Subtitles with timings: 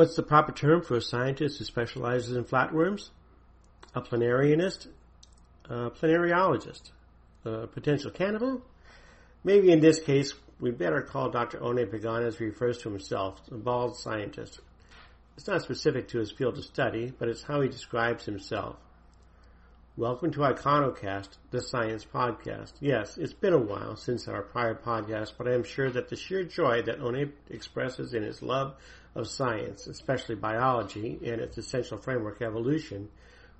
[0.00, 3.10] What's the proper term for a scientist who specializes in flatworms?
[3.94, 4.86] A planarianist?
[5.66, 6.92] A planariologist?
[7.44, 8.62] A potential cannibal?
[9.44, 11.58] Maybe in this case, we'd better call Dr.
[11.58, 14.60] Oné Pagán as he refers to himself, a bald scientist.
[15.36, 18.76] It's not specific to his field of study, but it's how he describes himself.
[19.98, 22.72] Welcome to Ikonokast, the science podcast.
[22.80, 26.16] Yes, it's been a while since our prior podcast, but I am sure that the
[26.16, 28.76] sheer joy that Oné expresses in his love
[29.14, 33.08] of science, especially biology and its essential framework evolution,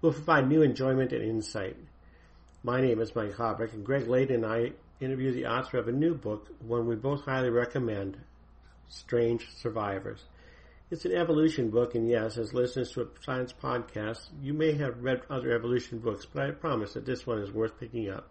[0.01, 1.77] will provide new enjoyment and insight.
[2.63, 5.93] My name is Mike Haubrich, and Greg Laden and I interview the author of a
[5.93, 8.19] new book, one we both highly recommend,
[8.89, 10.25] Strange Survivors.
[10.91, 15.03] It's an evolution book, and yes, as listeners to a science podcast, you may have
[15.03, 18.29] read other evolution books, but I promise that this one is worth picking up.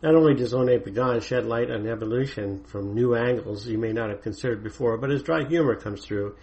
[0.00, 4.10] Not only does Oné Pagán shed light on evolution from new angles you may not
[4.10, 6.36] have considered before, but his dry humor comes through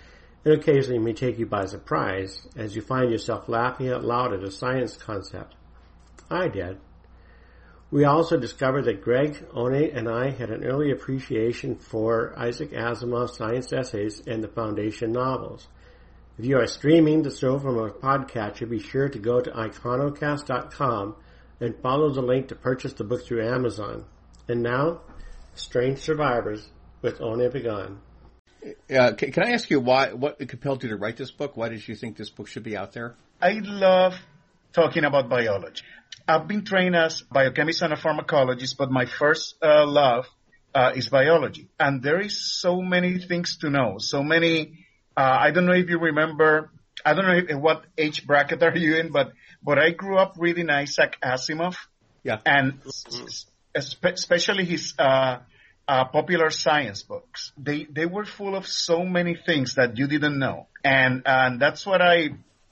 [0.44, 4.44] and occasionally may take you by surprise as you find yourself laughing out loud at
[4.44, 5.56] a science concept.
[6.30, 6.80] I did.
[7.92, 13.38] We also discovered that Greg, Oné, and I had an early appreciation for Isaac Asimov's
[13.38, 15.67] science essays and the Foundation novels.
[16.38, 21.16] If you are streaming the show from a podcatcher, be sure to go to ikonokast.com
[21.59, 24.06] and follow the link to purchase the book through Amazon.
[24.48, 25.02] And now,
[25.56, 26.67] Strange Survivors
[27.02, 27.97] with Oné Pagán.
[28.89, 30.14] Uh, can, can I ask you why?
[30.14, 31.56] What compelled you to write this book?
[31.56, 33.16] Why did you think this book should be out there?
[33.42, 34.16] I love
[34.73, 35.84] talking about biology.
[36.28, 40.25] I've been trained as biochemist and a pharmacologist, but my first uh, love
[40.74, 41.69] uh, is biology.
[41.79, 43.97] And there is so many things to know.
[44.00, 44.85] So many,
[45.16, 46.72] uh, I don't know if you remember,
[47.06, 49.31] I don't know if, what age bracket are you in, but,
[49.66, 51.76] but I grew up reading Isaac Asimov.
[52.24, 52.38] Yeah.
[52.46, 52.80] And
[53.76, 55.40] especially his, uh,
[55.88, 57.52] uh, popular science books.
[57.58, 60.68] They, they were full of so many things that you didn't know.
[60.84, 62.30] And, and that's what I,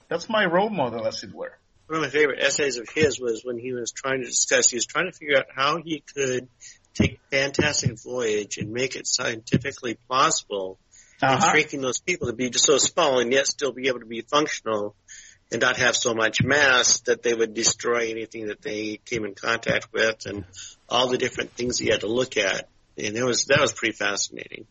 [0.08, 3.44] that's my role model as it were one of my favorite essays of his was
[3.44, 6.48] when he was trying to discuss, he was trying to figure out how he could
[6.94, 10.80] take Fantastic Voyage and make it scientifically plausible
[11.22, 11.34] uh-huh.
[11.34, 14.06] and shrinking those people to be just so small and yet still be able to
[14.06, 14.96] be functional
[15.52, 19.36] and not have so much mass that they would destroy anything that they came in
[19.36, 20.46] contact with and
[20.90, 22.68] all the different things he had to look at.
[22.98, 24.66] And it was, that was pretty fascinating.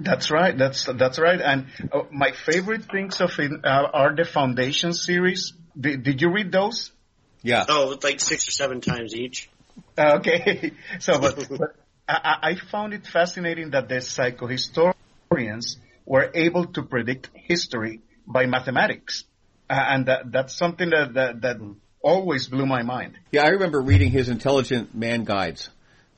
[0.00, 0.56] That's right.
[0.56, 1.40] That's that's right.
[1.40, 5.52] And uh, my favorite things of it uh, are the Foundation series.
[5.78, 6.90] Did, did you read those?
[7.42, 7.64] Yeah.
[7.68, 9.48] Oh, like six or seven times each.
[9.96, 10.72] Uh, okay.
[10.98, 11.76] So, but, but
[12.08, 19.24] I, I found it fascinating that the psychohistorians were able to predict history by mathematics,
[19.68, 21.56] and that that's something that that, that
[22.00, 23.18] always blew my mind.
[23.32, 25.70] Yeah, I remember reading his Intelligent Man guides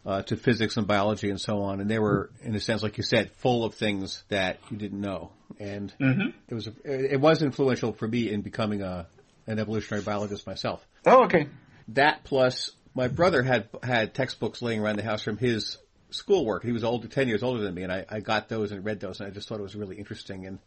[0.05, 2.97] uh, to physics and biology and so on, and they were, in a sense, like
[2.97, 6.29] you said, full of things that you didn't know, and mm-hmm.
[6.49, 9.07] it was it was influential for me in becoming a
[9.47, 10.87] an evolutionary biologist myself.
[11.07, 11.49] Oh, okay.
[11.89, 15.79] That plus my brother had had textbooks laying around the house from his
[16.11, 16.65] schoolwork.
[16.65, 19.01] He was older, ten years older than me, and I, I got those and read
[19.01, 20.47] those, and I just thought it was really interesting.
[20.47, 20.59] And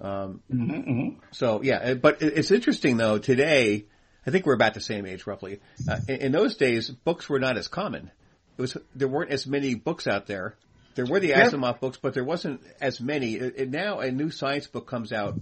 [0.00, 1.18] um, mm-hmm, mm-hmm.
[1.32, 3.18] so yeah, but it's interesting though.
[3.18, 3.86] Today,
[4.26, 5.60] I think we're about the same age roughly.
[5.88, 8.10] Uh, in, in, those days, books were not as common.
[8.56, 10.56] It was there weren't as many books out there.
[10.94, 13.34] There were the Asimov books, but there wasn't as many.
[13.34, 15.40] It, it, now a new science book comes out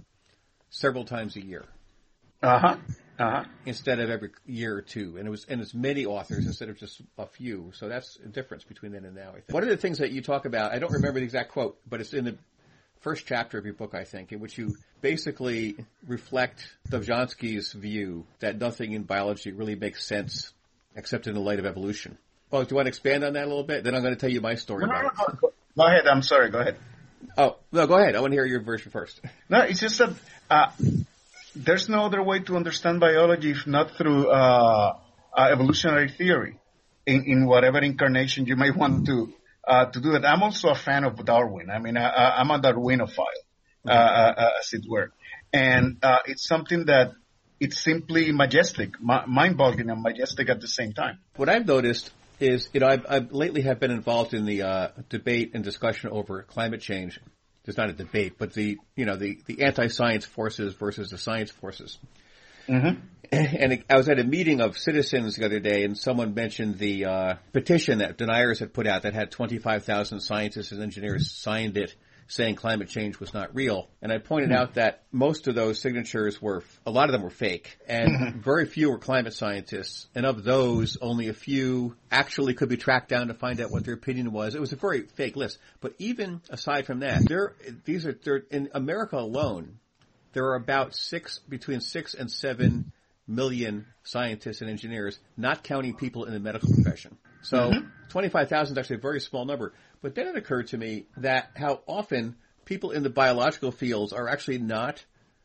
[0.71, 1.65] several times a year.
[2.43, 2.77] Uh huh.
[3.19, 3.45] Uh-huh.
[3.65, 6.79] Instead of every year or two, and it was and it's many authors instead of
[6.79, 7.73] just a few.
[7.75, 9.31] So that's a difference between then and now.
[9.31, 9.53] I think.
[9.53, 12.03] One of the things that you talk about, I don't remember the exact quote, but
[12.03, 12.37] it's in the
[13.07, 15.77] first chapter of your book, I think, in which you basically
[16.09, 20.53] reflect Dobzhansky's view that nothing in biology really makes sense
[20.97, 22.19] except in the light of evolution.
[22.51, 23.85] Oh, do you want to expand on that a little bit?
[23.85, 24.87] Then I'm going to tell you my story.
[24.87, 25.11] No, no, no,
[25.41, 26.09] go, go ahead.
[26.09, 26.51] I'm sorry.
[26.51, 26.79] Go ahead.
[27.39, 28.17] Oh no, go ahead.
[28.17, 29.21] I want to hear your version first.
[29.49, 30.13] No, it's just that
[30.51, 30.73] uh,
[31.55, 34.99] there's no other way to understand biology if not through uh,
[35.33, 36.59] uh, evolutionary theory
[37.07, 39.33] in, in whatever incarnation you may want to
[39.67, 40.25] uh, to do that.
[40.25, 41.71] I'm also a fan of Darwin.
[41.71, 43.25] I mean, I, am a Darwinophile,
[43.87, 45.13] uh, uh, uh, as it were,
[45.53, 47.13] and it's something that
[47.59, 51.19] it's simply majestic, mind-boggling and majestic at the same time.
[51.37, 55.53] What I've noticed is, you know, I've, I've lately have been involved in the debate
[55.55, 57.19] and discussion over climate change
[57.67, 61.51] there's not a debate, but the you know the the anti-science forces versus the science
[61.51, 61.99] forces.
[62.69, 63.01] Mm-hmm.
[63.33, 67.05] And I was at a meeting of citizens the other day, and someone mentioned the
[67.05, 71.95] uh, petition that deniers had put out that had 25,000 scientists and engineers signed it
[72.29, 73.89] saying climate change was not real.
[74.03, 74.59] And I pointed mm-hmm.
[74.59, 78.41] out that most of those signatures were, a lot of them were fake, and mm-hmm.
[78.41, 80.09] very few were climate scientists.
[80.15, 83.85] And of those, only a few actually could be tracked down to find out what
[83.85, 84.55] their opinion was.
[84.55, 85.59] It was a very fake list.
[85.81, 88.19] But even aside from that, there, these are,
[88.51, 89.79] in America alone,
[90.33, 92.93] there are about six, between six and seven
[93.27, 97.17] million scientists and engineers, not counting people in the medical profession.
[97.43, 97.89] So mm-hmm.
[98.09, 99.73] 25,000 is actually a very small number.
[100.03, 104.29] But then it occurred to me that how often people in the biological fields are
[104.29, 105.05] actually not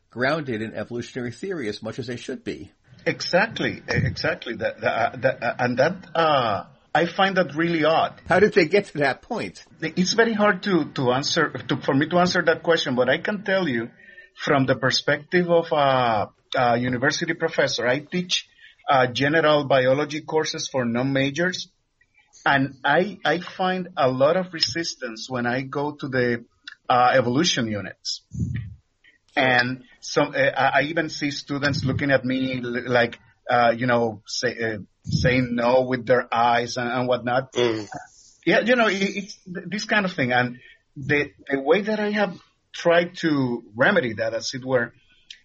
[0.09, 2.71] grounded in evolutionary theory as much as they should be.
[3.05, 4.55] Exactly, exactly.
[4.55, 8.21] That, that, that and that uh, I find that really odd.
[8.27, 9.63] How did they get to that point?
[9.81, 13.17] It's very hard to to answer to, for me to answer that question, but I
[13.17, 13.89] can tell you
[14.35, 17.87] from the perspective of a, a university professor.
[17.87, 18.47] I teach
[18.89, 21.69] uh, general biology courses for non-majors,
[22.45, 26.45] and I I find a lot of resistance when I go to the
[26.89, 28.21] uh, evolution units,
[29.35, 33.19] and so uh, I even see students looking at me like
[33.49, 37.53] uh, you know say, uh, saying no with their eyes and, and whatnot.
[37.53, 37.87] Mm.
[38.45, 40.57] Yeah, you know it, it's this kind of thing, and
[40.95, 42.37] the the way that I have
[42.73, 44.93] tried to remedy that, as it were,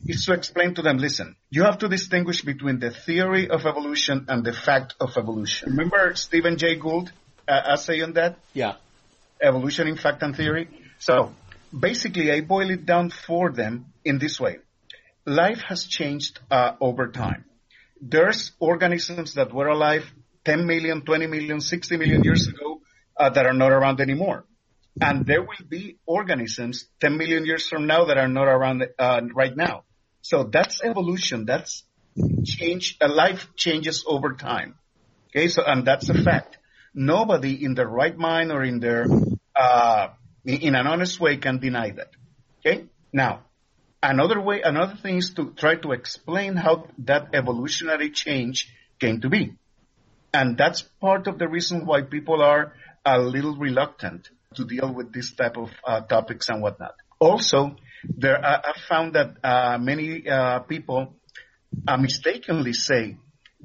[0.04, 4.26] is to explain to them, listen, you have to distinguish between the theory of evolution
[4.28, 5.70] and the fact of evolution.
[5.70, 7.10] Remember Stephen Jay Gould
[7.48, 8.38] uh, essay on that?
[8.52, 8.74] Yeah.
[9.40, 10.68] Evolution in fact and theory.
[10.98, 11.32] So
[11.78, 14.58] basically, I boil it down for them in this way.
[15.24, 17.44] Life has changed uh, over time.
[18.00, 20.04] There's organisms that were alive
[20.44, 22.80] 10 million, 20 million, 60 million years ago
[23.16, 24.44] uh, that are not around anymore.
[25.00, 29.20] And there will be organisms 10 million years from now that are not around uh,
[29.34, 29.84] right now.
[30.26, 31.44] So that's evolution.
[31.44, 31.84] That's
[32.44, 32.96] change.
[33.00, 34.74] A life changes over time.
[35.28, 35.46] Okay.
[35.46, 36.58] So, and that's a fact.
[36.92, 39.06] Nobody in their right mind or in their,
[39.54, 40.08] uh,
[40.44, 42.10] in an honest way can deny that.
[42.58, 42.86] Okay.
[43.12, 43.44] Now,
[44.02, 49.28] another way, another thing is to try to explain how that evolutionary change came to
[49.28, 49.54] be.
[50.34, 52.72] And that's part of the reason why people are
[53.04, 56.96] a little reluctant to deal with this type of uh, topics and whatnot.
[57.20, 57.76] Also,
[58.16, 61.14] there I, I found that uh, many uh, people
[61.86, 63.16] uh, mistakenly say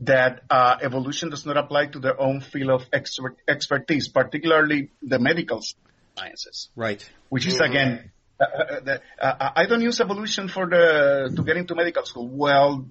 [0.01, 5.19] that uh, evolution does not apply to their own field of expert, expertise, particularly the
[5.19, 5.61] medical
[6.17, 6.69] sciences.
[6.75, 7.07] Right.
[7.29, 12.05] Which is again, uh, the, I don't use evolution for the to get into medical
[12.05, 12.27] school.
[12.27, 12.85] Well,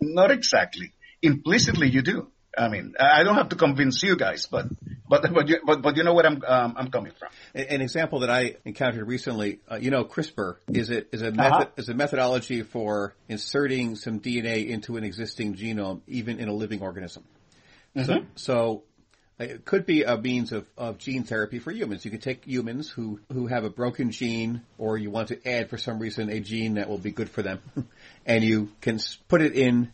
[0.00, 0.92] not exactly.
[1.22, 2.28] Implicitly, you do.
[2.56, 4.66] I mean, I don't have to convince you guys, but
[5.08, 7.30] but but you, but, but you know where I'm um, I'm coming from.
[7.54, 11.36] An example that I encountered recently, uh, you know, CRISPR is a is a uh-huh.
[11.36, 16.54] method is a methodology for inserting some DNA into an existing genome, even in a
[16.54, 17.24] living organism.
[17.96, 18.10] Mm-hmm.
[18.10, 18.82] So, so
[19.38, 22.04] it could be a means of, of gene therapy for humans.
[22.04, 25.70] You could take humans who, who have a broken gene or you want to add
[25.70, 27.60] for some reason a gene that will be good for them
[28.26, 29.92] and you can put it in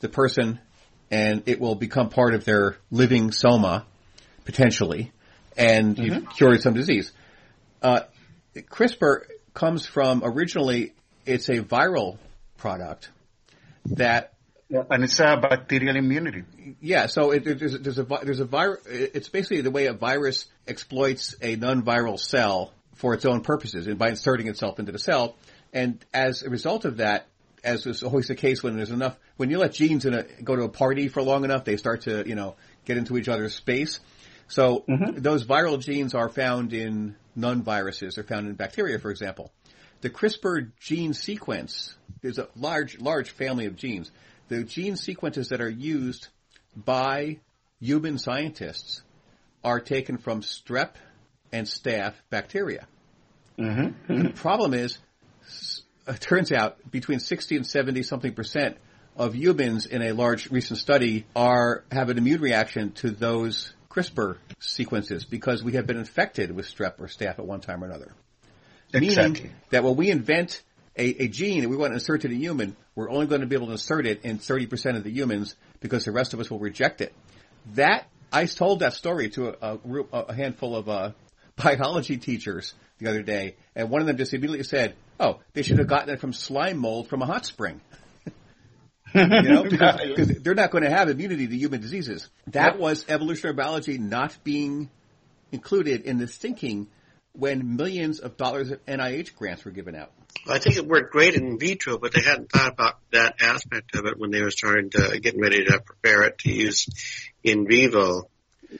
[0.00, 0.58] the person
[1.10, 3.86] and it will become part of their living soma,
[4.44, 5.12] potentially,
[5.56, 6.04] and mm-hmm.
[6.04, 7.12] you've cured some disease.
[7.82, 8.00] Uh,
[8.54, 9.22] CRISPR
[9.54, 10.92] comes from originally
[11.26, 12.18] it's a viral
[12.56, 13.10] product
[13.86, 14.32] that
[14.68, 16.44] yeah, and it's a bacterial immunity.
[16.80, 18.82] Yeah, so it, it, there's, there's, a there's a virus.
[18.86, 23.98] It's basically the way a virus exploits a non-viral cell for its own purposes, and
[23.98, 25.36] by inserting itself into the cell.
[25.72, 27.26] And as a result of that,
[27.64, 30.56] as is always the case when there's enough, when you let genes in a, go
[30.56, 33.54] to a party for long enough, they start to, you know, get into each other's
[33.54, 34.00] space.
[34.48, 35.20] So mm-hmm.
[35.20, 38.14] those viral genes are found in non-viruses.
[38.14, 39.52] They're found in bacteria, for example.
[40.00, 44.10] The CRISPR gene sequence, there's a large, large family of genes.
[44.48, 46.28] The gene sequences that are used
[46.76, 47.40] by
[47.80, 49.02] human scientists
[49.64, 50.92] are taken from strep
[51.52, 52.86] and staph bacteria.
[53.58, 54.12] Mm-hmm.
[54.12, 54.22] Mm-hmm.
[54.22, 54.98] The problem is
[56.08, 58.78] it uh, turns out between 60 and 70 something percent
[59.16, 64.36] of humans in a large recent study are have an immune reaction to those CRISPR
[64.60, 68.12] sequences because we have been infected with strep or staph at one time or another.
[68.92, 69.42] Exactly.
[69.42, 70.62] Meaning that when we invent
[70.96, 73.42] a, a, gene and we want to insert it in a human, we're only going
[73.42, 76.40] to be able to insert it in 30% of the humans because the rest of
[76.40, 77.14] us will reject it.
[77.74, 79.78] That, I told that story to a,
[80.12, 81.12] a, a handful of uh,
[81.56, 85.78] biology teachers the other day, and one of them just immediately said, "Oh, they should
[85.78, 87.80] have gotten it from slime mold from a hot spring."
[89.14, 92.28] you know, because, because, they're not going to have immunity to human diseases.
[92.48, 92.78] That yep.
[92.78, 94.90] was evolutionary biology not being
[95.50, 96.88] included in this thinking
[97.32, 100.10] when millions of dollars of NIH grants were given out.
[100.46, 103.94] Well, I think it worked great in vitro, but they hadn't thought about that aspect
[103.94, 106.86] of it when they were starting to get ready to prepare it to use
[107.42, 108.28] in vivo.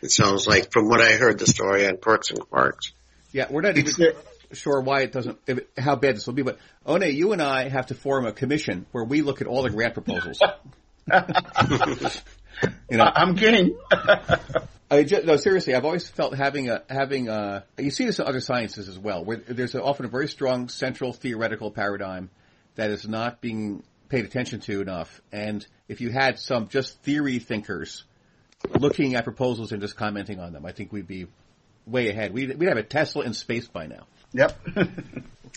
[0.02, 2.92] It sounds like from what I heard the story on Quirks and Quarks.
[3.32, 4.12] Yeah, we're not even.
[4.52, 7.68] Sure why it doesn't, it, how bad this will be, but Oné, you and I
[7.68, 10.40] have to form a commission where we look at all the grant proposals.
[12.90, 13.76] you know, I'm kidding.
[14.90, 17.64] I just, no, seriously, I've always felt having a having a.
[17.76, 21.12] You see this in other sciences as well, where there's often a very strong central
[21.12, 22.30] theoretical paradigm
[22.76, 25.20] that is not being paid attention to enough.
[25.30, 28.04] And if you had some just theory thinkers
[28.78, 31.26] looking at proposals and just commenting on them, I think we'd be
[31.86, 32.32] way ahead.
[32.32, 34.06] We'd, we'd have a Tesla in space by now.
[34.32, 34.64] Yep.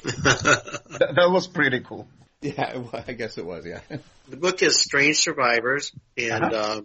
[0.03, 2.07] that, that, was pretty cool.
[2.41, 3.65] Yeah, I guess it was.
[3.65, 3.81] Yeah.
[4.29, 6.77] The book is Strange Survivors, and uh-huh.
[6.77, 6.81] uh,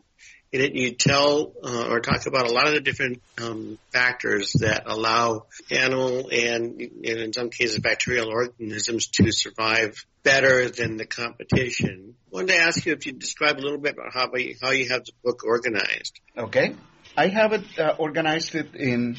[0.52, 4.52] in it you tell uh, or talk about a lot of the different um, factors
[4.60, 11.06] that allow animal and, and in some cases bacterial organisms to survive better than the
[11.06, 12.14] competition.
[12.32, 14.30] I wanted to ask you if you describe a little bit about how,
[14.62, 16.20] how you have the book organized.
[16.36, 16.74] Okay.
[17.16, 19.16] I have it uh, organized it in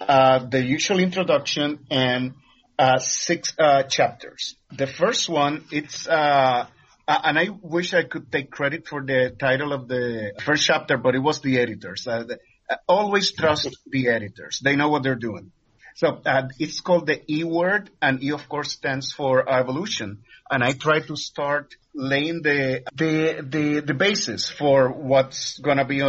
[0.00, 2.34] uh, the usual introduction and
[2.78, 4.56] uh, six uh, chapters.
[4.72, 6.66] The first one, it's uh,
[7.06, 11.14] and I wish I could take credit for the title of the first chapter, but
[11.14, 12.06] it was the editors.
[12.06, 12.38] Uh, the,
[12.70, 14.60] uh, always trust the editors.
[14.62, 15.52] They know what they're doing.
[15.96, 16.22] So
[16.58, 20.22] it's called the E word, and E of course stands for evolution.
[20.50, 26.00] And I try to start laying the the the, the basis for what's to be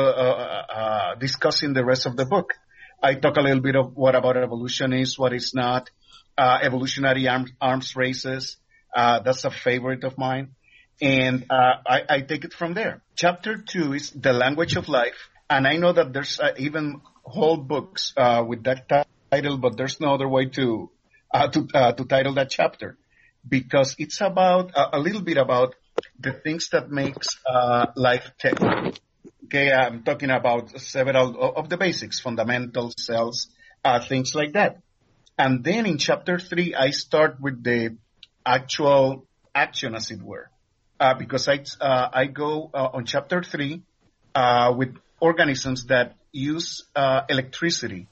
[1.19, 2.53] discussing the rest of the book.
[3.01, 5.89] I talk a little bit of what about evolution is, what is not,
[6.37, 8.57] uh, evolutionary arms, arms races.
[8.95, 10.55] that's a favorite of mine
[11.01, 13.01] and uh, I, I, take it from there.
[13.15, 17.57] Chapter two is the language of life, and I know that there's uh, even whole
[17.57, 18.87] books uh, with that
[19.31, 20.91] title, but there's no other way to
[21.33, 22.97] uh, to uh, to title that chapter
[23.47, 25.73] because it's about a little bit about
[26.19, 28.57] the things that makes uh, life tick.
[29.45, 33.47] Okay, I'm talking about several of the basics, fundamental cells,
[34.07, 34.81] things like that.
[35.37, 37.97] And then in chapter three, I start with the
[38.45, 40.49] actual action, as it were
[41.01, 43.81] uh, because I uh, I go uh, on chapter three
[44.35, 48.07] uh, with organisms that use uh, electricity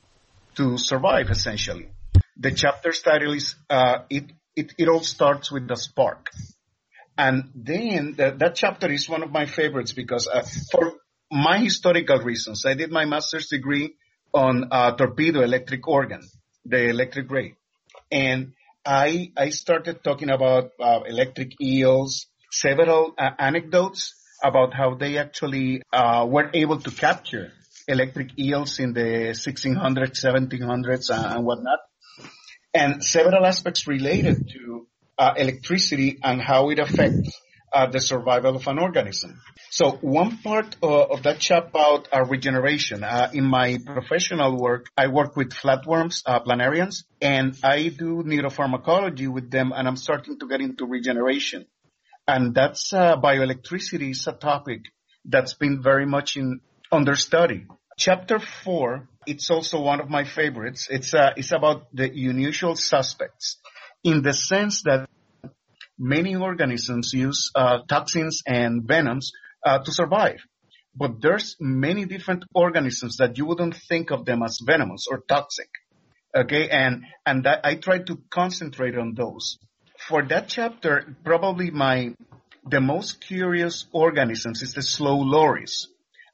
[0.56, 1.30] to survive.
[1.30, 1.90] Essentially,
[2.36, 6.32] the chapter's title is uh, it, it it all starts with the spark,
[7.20, 10.28] and then the, that chapter is one of my favorites because
[10.72, 10.94] for
[11.30, 13.96] my historical reasons, I did my master's degree
[14.34, 16.22] on torpedo electric organ,
[16.66, 17.56] the electric ray,
[18.10, 18.54] and
[18.86, 26.26] I I started talking about electric eels several uh, anecdotes about how they actually uh,
[26.28, 27.52] were able to capture
[27.88, 31.80] electric eels in the 1600s, 1700s, uh, and whatnot,
[32.74, 34.88] and several aspects related to
[35.20, 37.40] uh, electricity and how it affects
[37.72, 39.40] uh, the survival of an organism.
[39.70, 43.04] So one part uh, of that chapter about regeneration.
[43.34, 49.72] in my professional work, I work with flatworms, planarians, and I do neuropharmacology with them,
[49.76, 51.68] and I'm starting to get into regeneration.
[52.28, 54.82] And that's uh, bioelectricity is a topic
[55.26, 56.62] that's been very much in
[56.92, 57.66] under study.
[57.98, 60.88] Chapter four, it's also one of my favorites.
[60.90, 63.58] It's uh, it's about the unusual suspects,
[64.04, 65.10] in the sense that
[65.98, 69.32] many organisms use uh, toxins and venoms
[69.66, 70.40] uh, to survive.
[70.96, 75.70] But there's many different organisms that you wouldn't think of them as venomous or toxic.
[76.36, 79.58] Okay, and and that, I try to concentrate on those
[80.08, 82.16] for that chapter, probably my
[82.66, 85.88] the most curious organisms is the slow loris.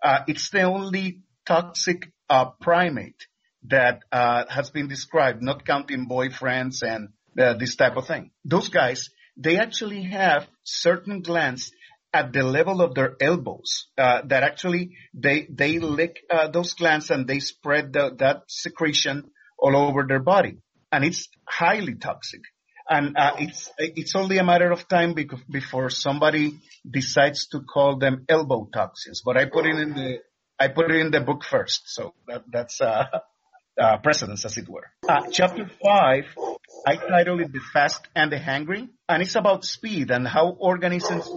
[0.04, 3.28] Uh, it's the only toxic uh, primate
[3.68, 8.32] that uh, has been described, not counting boyfriends and uh, this type of thing.
[8.44, 11.72] Those guys, they actually have certain glands
[12.14, 17.10] at the level of their elbows uh, that actually they they lick uh, those glands
[17.10, 20.58] and they spread the, that secretion all over their body,
[20.92, 22.42] and it's highly toxic
[22.90, 25.16] and uh, it's it's only a matter of time
[25.50, 29.22] before somebody decides to call them elbow toxins.
[29.26, 30.20] But I put it in the
[30.60, 33.06] I put it in the book first, so that, that's uh,
[33.80, 34.90] uh, precedence, as it were.
[35.08, 36.26] Uh, chapter five,
[36.86, 41.30] I titled it "The Fast and the Hungry," and it's about speed and how organisms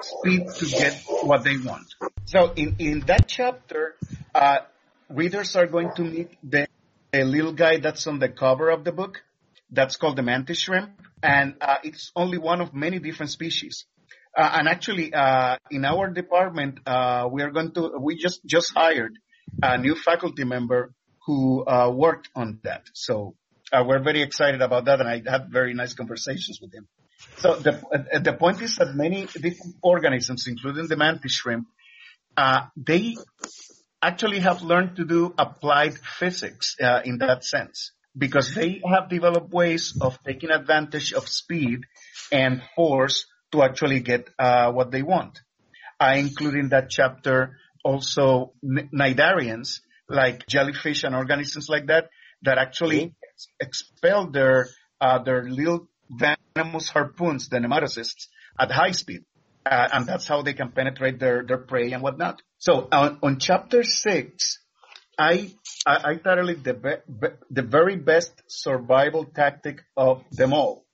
[0.00, 1.86] speed to get what they want.
[2.26, 3.94] So in in that chapter,
[4.34, 4.58] uh,
[5.08, 6.68] readers are going to meet the
[7.12, 9.22] little guy that's on the cover of the book
[9.70, 10.90] that's called the mantis shrimp,
[11.22, 13.84] and uh, it's only one of many different species.
[14.36, 18.72] Uh, and actually, uh, in our department, uh, we are going to we just just
[18.74, 19.18] hired
[19.62, 20.92] a new faculty member
[21.26, 22.84] who uh, worked on that.
[22.94, 23.34] So
[23.72, 26.86] uh, we're very excited about that, and I had very nice conversations with him.
[27.38, 31.66] So the the point is that many different organisms, including the mantis shrimp,
[32.76, 33.16] they
[34.02, 39.96] actually have learned to do applied physics in that sense because they have developed ways
[40.00, 41.80] of taking advantage of speed
[42.32, 45.40] and force to actually get uh, what they want.
[46.00, 52.10] I include in that chapter also cnidarians like jellyfish and organisms like that
[52.42, 53.56] that actually mm-hmm.
[53.60, 54.68] expel their
[55.00, 59.24] uh, their little venomous harpoons, the nematocysts, at high speed.
[59.64, 62.40] Uh, and that's how they can penetrate their, their prey and whatnot.
[62.58, 64.60] So on, on chapter six,
[65.18, 65.52] I,
[65.84, 70.84] I, I thoroughly the, be, the very best survival tactic of them all.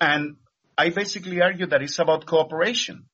[0.00, 0.36] And
[0.76, 3.04] I basically argue that it's about cooperation.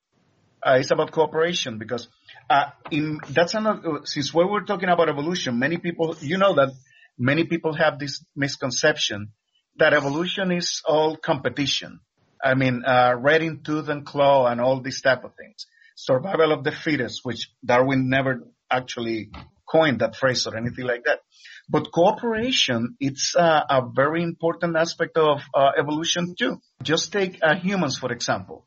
[0.65, 2.09] Uh, it's about cooperation because
[2.51, 6.73] uh, in that's another since we were talking about evolution, many people you know that
[7.17, 9.33] many people have this misconception
[9.77, 12.01] that evolution is all competition.
[12.43, 15.67] I mean, uh, red in tooth and claw and all these type of things.
[15.95, 19.31] Survival of the fittest, which Darwin never actually
[19.71, 21.21] coined that phrase or anything like that.
[21.69, 26.61] But cooperation, it's uh, a very important aspect of uh, evolution too.
[26.83, 28.67] Just take uh, humans, for example.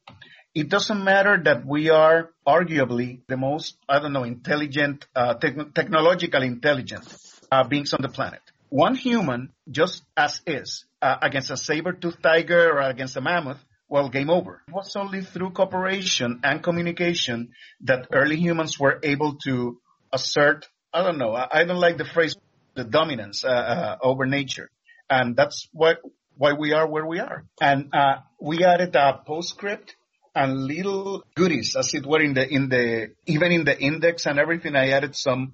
[0.56, 5.72] It doesn't matter that we are arguably the most, I don't know, intelligent, uh, te-
[5.74, 7.06] technologically intelligent
[7.52, 8.42] uh, beings on the planet.
[8.70, 13.58] One human, just as is, uh, against a saber-toothed tiger or against a mammoth,
[13.90, 14.62] well, game over.
[14.68, 19.80] It was only through cooperation and communication that early humans were able to
[20.12, 22.36] assert, I don't know, I, I don't like the phrase,
[22.76, 24.70] the dominance uh, uh, over nature.
[25.10, 25.96] And that's why,
[26.38, 27.44] why we are where we are.
[27.60, 29.96] And uh, we added a postscript
[30.36, 34.40] and little goodies, as it were, in the in the even in the index and
[34.40, 34.76] everything.
[34.76, 35.54] I added some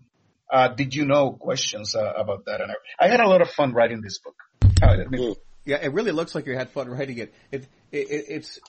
[0.49, 2.61] uh, did you know questions uh, about that.
[2.61, 4.35] And I, I, had a lot of fun writing this book.
[4.81, 7.33] Uh, yeah, it really looks like you had fun writing it.
[7.51, 8.25] It, it.
[8.29, 8.59] It's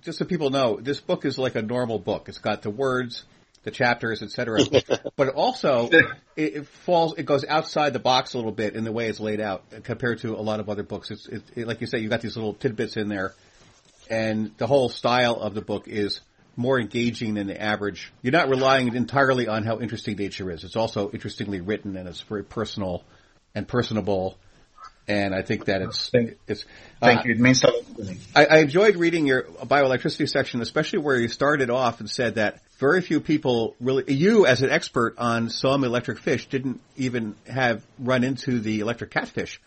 [0.00, 2.28] just so people know, this book is like a normal book.
[2.28, 3.24] It's got the words,
[3.62, 4.60] the chapters, etc.
[5.16, 8.92] but also, it, it, falls, it goes outside the box a little bit in the
[8.92, 11.10] way it's laid out compared to a lot of other books.
[11.10, 13.34] It's, it, like you say, you got these little tidbits in there,
[14.10, 16.20] and the whole style of the book is
[16.56, 18.12] more engaging than the average.
[18.22, 20.64] You're not relying entirely on how interesting nature is.
[20.64, 23.02] It's also interestingly written and it's very personal
[23.54, 24.36] and personable.
[25.06, 26.64] And I think that it's thank, it's.
[26.98, 27.32] Thank uh, you.
[27.32, 28.16] It means a lot.
[28.34, 32.60] I, I enjoyed reading your bioelectricity section, especially where you started off and said that
[32.78, 37.84] very few people really, you as an expert on some electric fish, didn't even have
[37.98, 39.60] run into the electric catfish.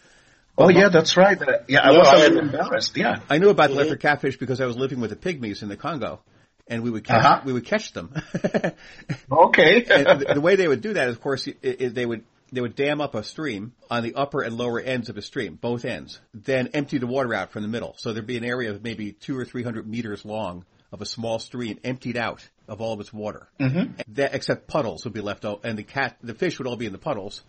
[0.57, 1.39] Oh yeah, that's right.
[1.39, 2.97] Uh, yeah, I was a little embarrassed.
[2.97, 5.69] Yeah, I knew about the electric catfish because I was living with the pygmies in
[5.69, 6.21] the Congo,
[6.67, 7.41] and we would catch, uh-huh.
[7.45, 8.13] we would catch them.
[9.31, 9.81] okay.
[9.81, 13.01] the, the, way they would do that, of course, is they would they would dam
[13.01, 16.69] up a stream on the upper and lower ends of a stream, both ends, then
[16.73, 17.93] empty the water out from the middle.
[17.97, 21.05] So there'd be an area of maybe two or three hundred meters long of a
[21.05, 23.93] small stream emptied out of all of its water, mm-hmm.
[24.13, 26.85] that, except puddles would be left out, and the cat, the fish would all be
[26.85, 27.43] in the puddles,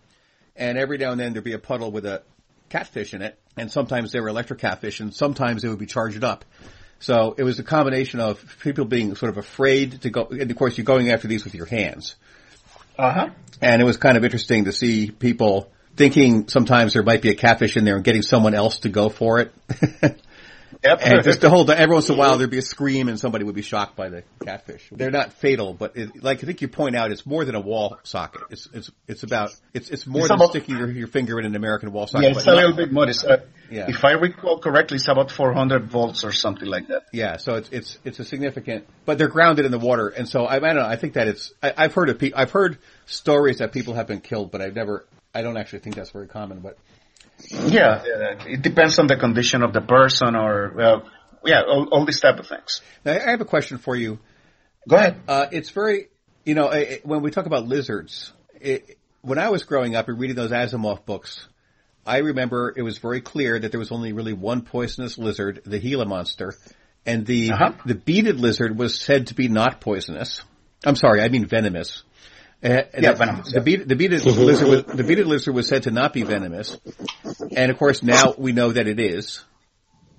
[0.55, 2.21] and every now and then there'd be a puddle with a
[2.69, 6.23] catfish in it, and sometimes they were electric catfish, and sometimes they would be charged
[6.23, 6.45] up.
[6.99, 10.57] So it was a combination of people being sort of afraid to go, and of
[10.57, 12.15] course you're going after these with your hands.
[12.97, 13.29] Uh huh.
[13.61, 17.35] And it was kind of interesting to see people thinking sometimes there might be a
[17.35, 19.53] catfish in there and getting someone else to go for it.
[20.83, 20.99] Yep.
[21.03, 23.43] and just to hold, every once in a while there'd be a scream and somebody
[23.43, 24.87] would be shocked by the catfish.
[24.91, 27.59] They're not fatal, but it, like I think you point out, it's more than a
[27.59, 28.43] wall socket.
[28.49, 31.45] It's it's it's about it's it's more it's than about, sticking your, your finger in
[31.45, 32.29] an American wall socket.
[32.29, 33.09] Yeah, it's a little bit more.
[33.09, 33.89] It's, uh, yeah.
[33.89, 37.03] If I recall correctly, it's about 400 volts or something like that.
[37.11, 40.45] Yeah, so it's it's it's a significant, but they're grounded in the water, and so
[40.45, 40.85] I, I don't know.
[40.85, 44.21] I think that it's I, I've heard of I've heard stories that people have been
[44.21, 45.05] killed, but I've never.
[45.35, 46.77] I don't actually think that's very common, but.
[47.49, 48.03] Yeah,
[48.45, 50.99] it depends on the condition of the person or, uh,
[51.45, 52.81] yeah, all, all, these type of things.
[53.05, 54.19] Now, I have a question for you.
[54.87, 55.21] Go ahead.
[55.27, 56.07] Uh, it's very,
[56.45, 60.19] you know, it, when we talk about lizards, it, when I was growing up and
[60.19, 61.47] reading those Asimov books,
[62.05, 65.79] I remember it was very clear that there was only really one poisonous lizard, the
[65.79, 66.55] Gila monster,
[67.05, 67.73] and the uh-huh.
[67.85, 70.43] the beaded lizard was said to be not poisonous.
[70.85, 72.03] I'm sorry, I mean venomous.
[72.61, 73.53] Uh, yeah, venomous.
[73.53, 76.77] The, beaded, the beaded lizard was, the beaded lizard was said to not be venomous,
[77.55, 79.43] and of course now we know that it is.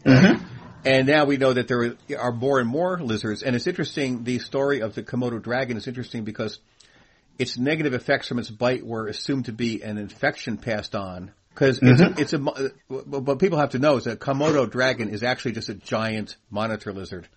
[0.04, 0.46] Mm-hmm.
[0.84, 3.42] And now we know that there are more and more lizards.
[3.42, 6.58] And it's interesting, the story of the Komodo dragon is interesting because
[7.38, 11.32] its negative effects from its bite were assumed to be an infection passed on.
[11.50, 12.18] Because mm-hmm.
[12.18, 15.68] it's, it's, a, what people have to know is that Komodo dragon is actually just
[15.68, 17.28] a giant monitor lizard.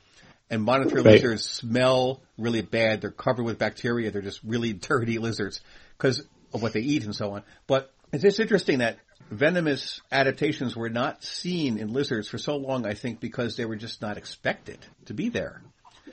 [0.53, 1.05] And monitor right.
[1.05, 3.01] lizards smell really bad.
[3.01, 4.11] They're covered with bacteria.
[4.11, 5.61] They're just really dirty lizards
[5.97, 6.21] because
[6.53, 7.41] of what they eat and so on.
[7.65, 8.99] But it's just interesting that
[9.31, 13.75] venomous adaptations were not seen in lizards for so long, I think, because they were
[13.75, 15.63] just not expected to be there.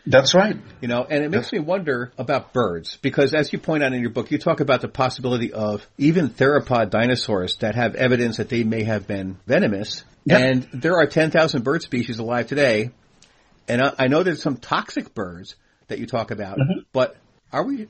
[0.06, 0.56] That's right.
[0.80, 4.00] You know, and it makes me wonder about birds because as you point out in
[4.00, 8.48] your book, you talk about the possibility of even theropod dinosaurs that have evidence that
[8.48, 10.02] they may have been venomous.
[10.24, 10.40] Yep.
[10.40, 12.92] And there are 10,000 bird species alive today.
[13.70, 15.54] And I, I, know there's some toxic birds
[15.88, 16.80] that you talk about, mm-hmm.
[16.92, 17.16] but
[17.52, 17.88] are we,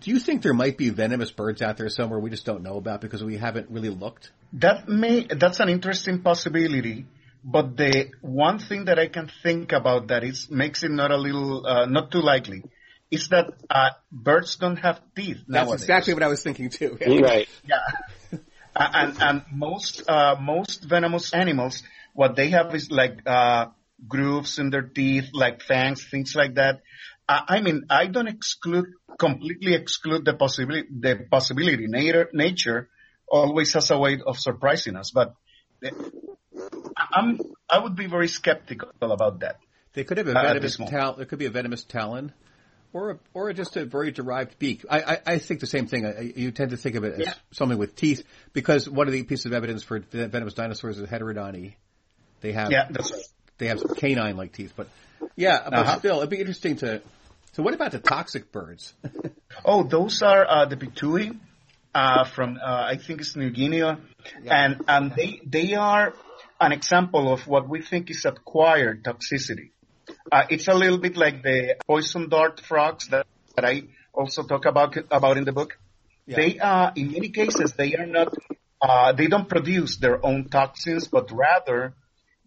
[0.00, 2.76] do you think there might be venomous birds out there somewhere we just don't know
[2.76, 4.30] about because we haven't really looked?
[4.52, 7.06] That may, that's an interesting possibility.
[7.44, 11.16] But the one thing that I can think about that is makes it not a
[11.16, 12.64] little, uh, not too likely,
[13.10, 15.38] is that uh, birds don't have teeth.
[15.46, 16.98] That's exactly what I was thinking too.
[17.00, 17.48] right.
[17.64, 18.38] Yeah.
[18.74, 21.82] and and most uh, most venomous animals,
[22.14, 23.66] what they have is like uh,
[24.06, 26.82] grooves in their teeth, like fangs, things like that.
[27.28, 28.86] I mean, I don't exclude
[29.18, 30.88] completely exclude the possibility.
[30.90, 32.88] The possibility nature nature
[33.28, 35.34] always has a way of surprising us, but
[37.12, 39.58] I'm I would be very skeptical about that.
[39.94, 42.32] They could have a venomous uh, tal- there could be a venomous talon,
[42.92, 44.84] or a, or just a very derived beak.
[44.88, 46.06] I, I, I think the same thing.
[46.06, 47.34] I, you tend to think of it as yeah.
[47.52, 51.76] something with teeth because one of the pieces of evidence for venomous dinosaurs is heterodony.
[52.40, 53.22] They have yeah, that's right.
[53.58, 54.88] They have canine like teeth, but
[55.34, 55.98] yeah, but uh-huh.
[55.98, 57.02] still, it'd be interesting to.
[57.52, 58.92] So, what about the toxic birds?
[59.64, 61.38] oh, those are uh, the pitui
[61.94, 63.96] uh, from uh, I think it's New Guinea, yeah.
[64.44, 66.12] and and they they are
[66.60, 69.70] an example of what we think is acquired toxicity.
[70.30, 74.66] Uh, it's a little bit like the poison dart frogs that, that I also talk
[74.66, 75.78] about about in the book.
[76.26, 76.36] Yeah.
[76.36, 78.34] They are, in many cases, they are not,
[78.80, 81.94] uh, they don't produce their own toxins, but rather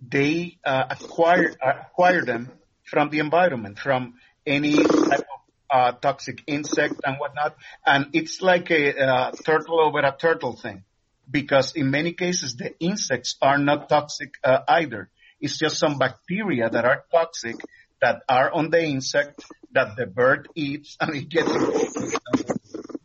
[0.02, 2.52] they uh, acquire acquire them
[2.86, 7.56] from the environment, from any type of uh, toxic insect and whatnot.
[7.86, 10.84] And it's like a uh, turtle over a turtle thing
[11.30, 15.10] because in many cases the insects are not toxic uh, either.
[15.40, 17.56] It's just some bacteria that are toxic
[18.02, 21.52] that are on the insect that the bird eats and it gets.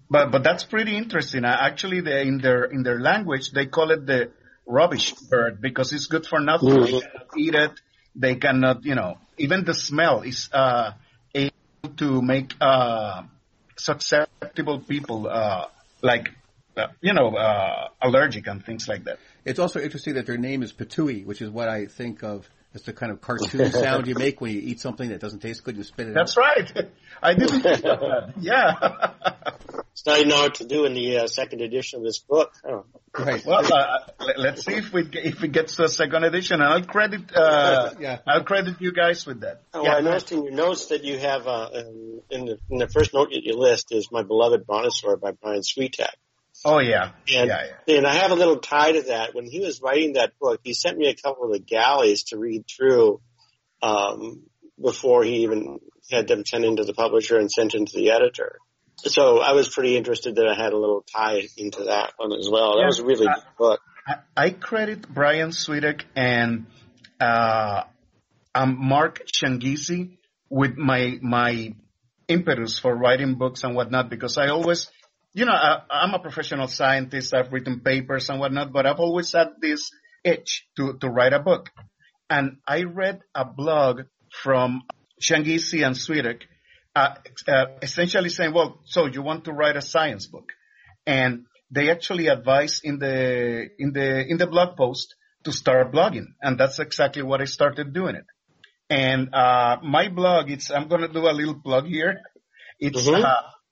[0.08, 1.44] But but that's pretty interesting.
[1.44, 4.30] Actually, they, in their in their language they call it the
[4.66, 6.68] rubbish bird because it's good for nothing.
[6.68, 6.84] Mm-hmm.
[6.84, 7.80] They cannot eat it.
[8.16, 10.92] They cannot, you know, even the smell is uh,
[11.34, 11.52] able
[11.96, 13.22] to make uh,
[13.76, 15.66] susceptible people uh,
[16.02, 16.30] like
[16.76, 19.18] uh, you know, uh, allergic and things like that.
[19.44, 22.82] It's also interesting that their name is Pitui, which is what I think of as
[22.82, 25.76] the kind of cartoon sound you make when you eat something that doesn't taste good.
[25.76, 26.10] You spit it.
[26.10, 26.14] Out.
[26.14, 26.42] That's out.
[26.42, 26.90] right.
[27.22, 28.34] I didn't think of that.
[28.38, 29.12] Yeah.
[29.92, 32.52] it's now know what to do in the uh, second edition of this book.
[32.68, 32.84] Oh.
[33.16, 33.44] Right.
[33.46, 33.98] Well, uh,
[34.36, 37.94] let's see if we if it gets to a second edition, and I'll credit uh,
[38.00, 38.18] yeah.
[38.26, 39.62] I'll credit you guys with that.
[39.72, 39.94] Oh, yeah.
[39.94, 41.68] I noticed in your notes that you have uh,
[42.28, 45.60] in the in the first note that you list is my beloved Brontosaur by Brian
[45.60, 46.08] Switek.
[46.64, 47.10] Oh yeah.
[47.34, 47.96] And, yeah, yeah.
[47.96, 49.34] and I have a little tie to that.
[49.34, 52.38] When he was writing that book, he sent me a couple of the galleys to
[52.38, 53.20] read through,
[53.82, 54.44] um,
[54.80, 55.78] before he even
[56.10, 58.58] had them sent into the publisher and sent into the editor.
[58.96, 62.48] So I was pretty interested that I had a little tie into that one as
[62.50, 62.76] well.
[62.76, 63.80] That yeah, was a really good book.
[64.36, 66.66] I, credit Brian Switek and,
[67.20, 67.84] uh,
[68.54, 71.74] um, Mark Changizi with my, my
[72.28, 74.90] impetus for writing books and whatnot because I always
[75.34, 77.34] you know, I, I'm a professional scientist.
[77.34, 79.90] I've written papers and whatnot, but I've always had this
[80.24, 81.70] itch to, to write a book.
[82.30, 84.02] And I read a blog
[84.42, 84.82] from
[85.20, 86.42] Changizi and Switek,
[86.94, 87.16] uh,
[87.48, 90.52] uh, essentially saying, well, so you want to write a science book.
[91.04, 96.26] And they actually advise in the, in the, in the blog post to start blogging.
[96.40, 98.24] And that's exactly what I started doing it.
[98.88, 102.20] And, uh, my blog, it's, I'm going to do a little plug here.
[102.78, 103.22] It's, mm-hmm.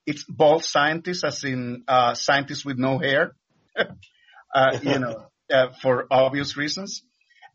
[0.07, 3.35] It's bald scientists, as in uh, scientists with no hair,
[3.77, 7.03] uh, you know, uh, for obvious reasons.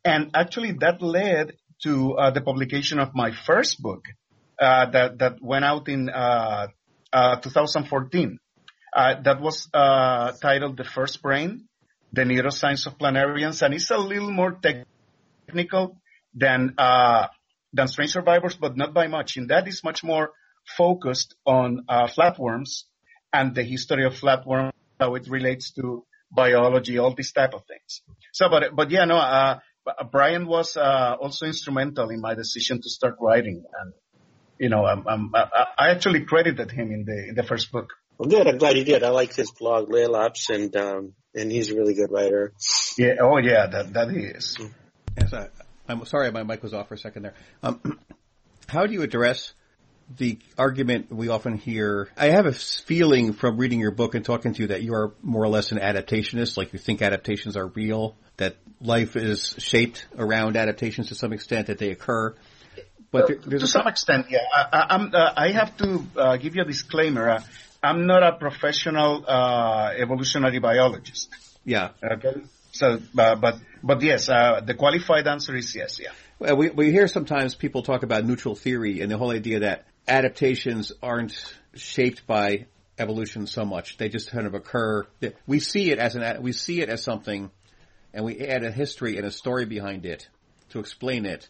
[0.04, 4.06] And actually, that led to uh, the publication of my first book
[4.60, 6.68] uh, that that went out in uh,
[7.14, 8.40] 2014.
[8.96, 11.68] that was titled "The First Brain:
[12.14, 15.98] The Neuroscience of Planarians," and it's a little more technical
[16.34, 16.74] than
[17.74, 19.36] than Strange Survivors, but not by much.
[19.36, 20.32] And that is much more
[20.76, 22.84] focused on uh, flatworms
[23.34, 28.02] and the history of flatworms, how it relates to biology, all these type of things.
[28.34, 29.60] So, but but yeah, no, uh,
[30.12, 33.94] Brian was uh, also instrumental in my decision to start writing, and
[34.60, 37.94] you know, I'm, I'm, i actually credited him in the in the first book.
[38.18, 38.48] Well, good.
[38.48, 39.04] I'm glad you did.
[39.04, 42.54] I like his blog, Laelaps, and um, and he's a really good writer.
[42.98, 43.16] Yeah.
[43.22, 43.68] Oh, yeah.
[43.68, 44.58] That that he is.
[45.18, 45.34] Yes.
[45.34, 45.50] I,
[45.88, 47.34] I'm sorry, my mic was off for a second there.
[47.62, 48.00] Um,
[48.68, 49.54] how do you address
[50.16, 52.10] the argument we often hear.
[52.16, 55.14] I have a feeling from reading your book and talking to you that you are
[55.22, 60.08] more or less an adaptationist, like you think adaptations are real, that life is shaped
[60.18, 62.36] around adaptations to some extent, that they occur.
[63.12, 64.40] but there, to some extent, yeah.
[64.56, 67.30] I, am uh, I have to uh, give you a disclaimer.
[67.30, 67.42] Uh,
[67.84, 71.30] I'm not a professional uh, evolutionary biologist.
[71.66, 71.90] Yeah.
[72.04, 72.42] Okay.
[72.72, 76.00] So, uh, but but yes, uh, the qualified answer is yes.
[76.00, 76.10] Yeah.
[76.40, 79.86] Well, we we hear sometimes people talk about neutral theory and the whole idea that
[80.08, 82.68] adaptations aren't shaped by
[82.98, 85.06] evolution so much; they just kind of occur.
[85.46, 87.52] We see it as an we see it as something,
[88.14, 90.28] and we add a history and a story behind it
[90.70, 91.50] to explain it,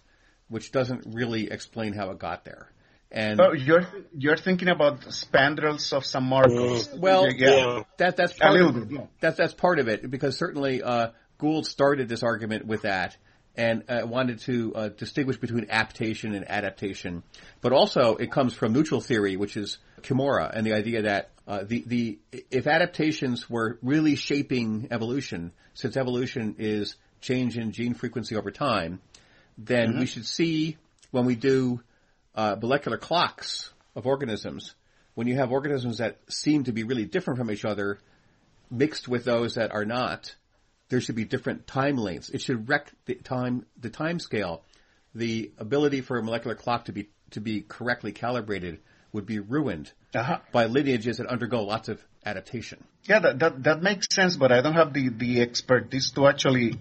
[0.50, 2.72] which doesn't really explain how it got there.
[3.12, 6.94] And oh, you're you're thinking about spandrels of San Marcos.
[6.94, 9.06] Well, yeah, that that's part of, bit, yeah.
[9.22, 13.16] that's that's part of it because certainly uh, Gould started this argument with that
[13.58, 17.24] and uh, wanted to uh, distinguish between aptation and adaptation,
[17.62, 21.64] but also it comes from neutral theory, which is Kimura, and the idea that uh,
[21.64, 22.20] the the
[22.52, 29.00] if adaptations were really shaping evolution, since evolution is change in gene frequency over time,
[29.58, 30.00] then mm-hmm.
[30.00, 30.78] we should see
[31.12, 31.82] when we do
[32.36, 34.76] uh, molecular clocks of organisms,
[35.16, 37.98] when you have organisms that seem to be really different from each other,
[38.70, 40.36] mixed with those that are not,
[40.90, 42.30] there should be different time lengths.
[42.30, 44.64] It should wreck the time, the time scale.
[45.16, 48.80] The ability for a molecular clock to be to be correctly calibrated
[49.12, 50.40] would be ruined uh-huh.
[50.52, 52.84] by lineages that undergo lots of adaptation.
[53.04, 56.76] Yeah, that, that, that makes sense, but I don't have the, the expertise to actually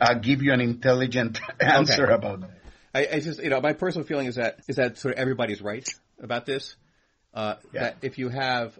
[0.00, 2.14] uh, give you an intelligent answer okay.
[2.14, 2.50] about that.
[2.94, 5.60] I, I, just, you know, my personal feeling is that is that sort of everybody's
[5.60, 5.88] right
[6.20, 6.74] about this.
[7.34, 7.80] Uh, yeah.
[7.80, 8.78] That if you have,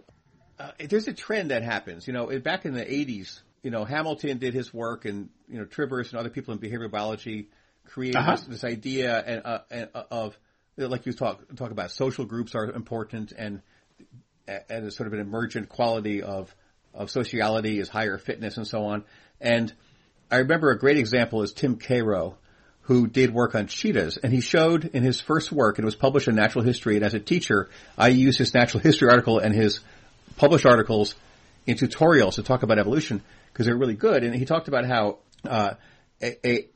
[0.57, 2.07] uh, there's a trend that happens.
[2.07, 5.65] You know, back in the '80s, you know, Hamilton did his work, and you know,
[5.65, 7.49] Trivers and other people in behavioral biology
[7.85, 8.31] created uh-huh.
[8.31, 10.37] this, this, idea and, uh, and uh, of
[10.77, 13.61] like you talk talk about social groups are important, and
[14.47, 16.53] and a sort of an emergent quality of
[16.93, 19.03] of sociality is higher fitness and so on.
[19.41, 19.73] And
[20.31, 22.37] I remember a great example is Tim Caro
[22.83, 25.95] who did work on cheetahs, and he showed in his first work, and it was
[25.95, 29.53] published in Natural History, and as a teacher, I used his Natural History article and
[29.53, 29.81] his
[30.37, 31.13] published articles
[31.67, 33.21] in tutorials to talk about evolution
[33.59, 34.23] because they're really good.
[34.23, 35.73] And he talked about how uh,
[36.21, 36.67] a, a,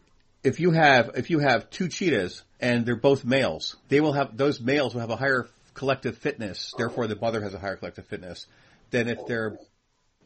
[0.44, 4.36] if you have if you have two cheetahs and they're both males, they will have
[4.36, 6.74] those males will have a higher collective fitness.
[6.78, 8.48] Therefore, the mother has a higher collective fitness
[8.92, 9.58] than if they're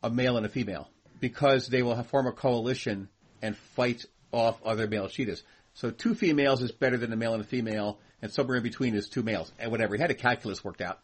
[0.02, 0.90] a male and a female
[1.20, 3.08] because they will have, form a coalition
[3.44, 5.44] and fight off other male cheetahs.
[5.76, 8.96] So two females is better than a male and a female, and somewhere in between
[8.96, 9.94] is two males, and whatever.
[9.94, 10.98] He had a calculus worked out,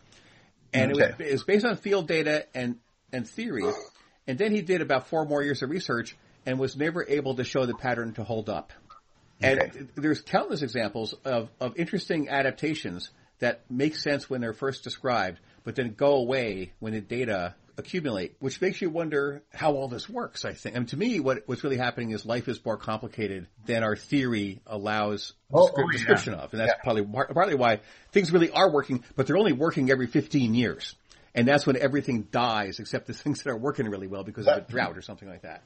[0.73, 1.03] and okay.
[1.03, 2.79] it, was, it, was, based on field data and
[3.11, 3.65] and theory.
[4.27, 7.43] And then he did about four more years of research and was never able to
[7.43, 8.71] show the pattern to hold up.
[9.41, 9.79] And okay.
[9.95, 13.09] there's countless examples of, of interesting adaptations
[13.39, 18.35] that make sense when they're first described, but then go away when the data accumulate,
[18.39, 20.75] which makes you wonder how all this works, I think.
[20.75, 23.95] I mean, to me, what, what's really happening is life is more complicated than our
[23.95, 26.53] theory allows oh, oh, description of.
[26.53, 26.83] And that's yeah.
[26.83, 27.79] probably partly why
[28.11, 30.95] things really are working, but they're only working every 15 years.
[31.35, 34.57] And that's when everything dies except the things that are working really well because of
[34.57, 35.63] a drought or something like that.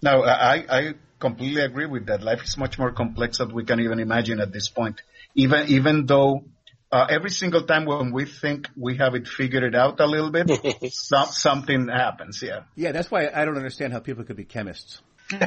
[0.00, 2.22] No, I, I completely agree with that.
[2.22, 5.02] Life is much more complex than we can even imagine at this point.
[5.34, 6.44] Even, even though
[6.92, 10.48] uh, every single time when we think we have it figured out a little bit,
[10.92, 12.40] some, something happens.
[12.42, 12.60] Yeah.
[12.76, 15.02] Yeah, that's why I don't understand how people could be chemists.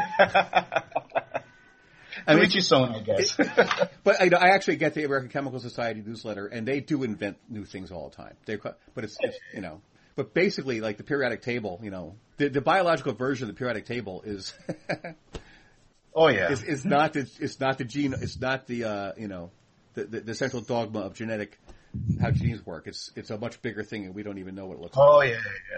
[2.27, 3.35] I mean, each own, I guess.
[4.03, 7.65] but I, I actually get the American Chemical Society newsletter, and they do invent new
[7.65, 8.35] things all the time.
[8.45, 9.81] They, but it's, it's you know,
[10.15, 13.85] but basically, like the periodic table, you know, the, the biological version of the periodic
[13.85, 14.53] table is.
[16.15, 16.51] oh yeah.
[16.51, 18.13] It's, it's not the it's not the gene.
[18.13, 19.51] It's not the uh, you know
[19.93, 21.59] the, the, the central dogma of genetic
[22.21, 22.87] how genes work.
[22.87, 25.17] It's it's a much bigger thing, and we don't even know what it looks oh,
[25.17, 25.29] like.
[25.29, 25.31] Oh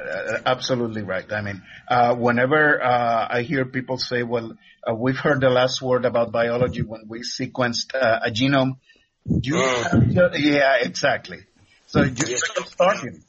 [0.05, 1.31] yeah, yeah, absolutely right.
[1.31, 4.55] I mean, uh, whenever uh, I hear people say, "Well,
[4.87, 8.77] uh, we've heard the last word about biology when we sequenced uh, a genome,"
[9.25, 10.37] you, mm.
[10.39, 11.39] yeah, exactly.
[11.87, 13.23] So you're just starting.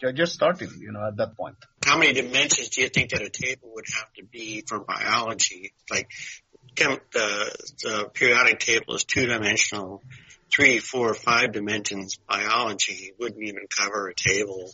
[0.00, 1.56] You're just starting, you know, at that point.
[1.84, 5.72] How many dimensions do you think that a table would have to be for biology?
[5.90, 6.10] Like,
[6.76, 7.00] the,
[7.82, 10.02] the periodic table is two dimensional
[10.54, 14.70] three, four, five dimensions biology wouldn't even cover a table.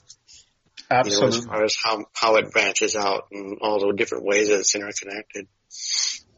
[0.90, 1.26] Absolutely.
[1.26, 4.48] You know, as far as how, how it branches out and all the different ways
[4.48, 5.46] that it's interconnected.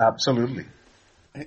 [0.01, 0.65] Absolutely.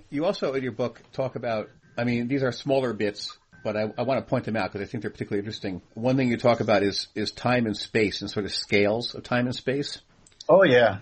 [0.09, 3.93] You also in your book talk about, I mean, these are smaller bits, but I,
[3.97, 5.81] I want to point them out because I think they're particularly interesting.
[5.93, 9.23] One thing you talk about is, is time and space and sort of scales of
[9.23, 10.01] time and space.
[10.47, 10.99] Oh yeah.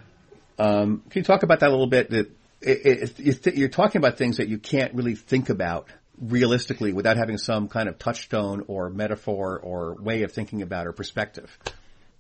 [0.59, 2.09] Um, can you talk about that a little bit?
[2.11, 5.87] That it, it, you're talking about things that you can't really think about
[6.21, 10.93] realistically without having some kind of touchstone or metaphor or way of thinking about or
[10.93, 11.57] perspective?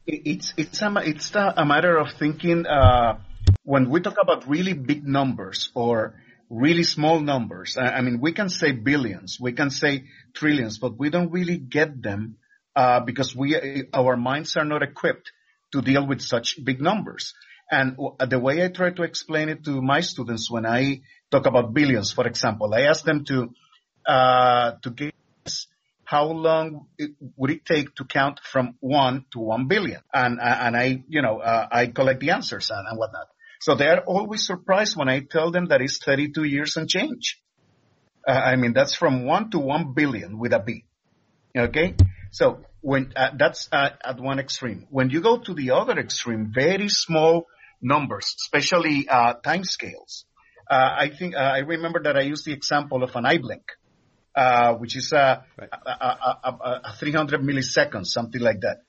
[0.07, 3.19] It's it's a it's a matter of thinking uh,
[3.63, 6.15] when we talk about really big numbers or
[6.49, 7.77] really small numbers.
[7.77, 12.01] I mean, we can say billions, we can say trillions, but we don't really get
[12.01, 12.37] them
[12.75, 15.31] uh, because we our minds are not equipped
[15.71, 17.33] to deal with such big numbers.
[17.69, 21.73] And the way I try to explain it to my students when I talk about
[21.73, 23.53] billions, for example, I ask them to
[24.05, 25.67] uh, to guess
[26.03, 30.75] how long it, would it take to count from one to one billion, and and
[30.75, 33.27] I you know uh, I collect the answers and, and whatnot.
[33.61, 37.39] So they're always surprised when I tell them that it's 32 years and change.
[38.27, 40.85] Uh, I mean, that's from one to one billion with a B.
[41.55, 41.95] Okay.
[42.31, 44.87] So when, uh, that's uh, at one extreme.
[44.89, 47.45] When you go to the other extreme, very small
[47.81, 50.25] numbers, especially, uh, time scales.
[50.69, 53.63] Uh, I think, uh, I remember that I used the example of an eye blink.
[54.77, 55.41] Which is right.
[55.59, 58.83] a, a, a 300 milliseconds, something like that.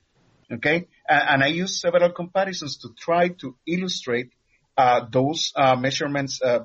[0.51, 0.87] Okay.
[1.07, 4.31] And I use several comparisons to try to illustrate
[4.77, 6.59] uh, those uh, measurements, uh,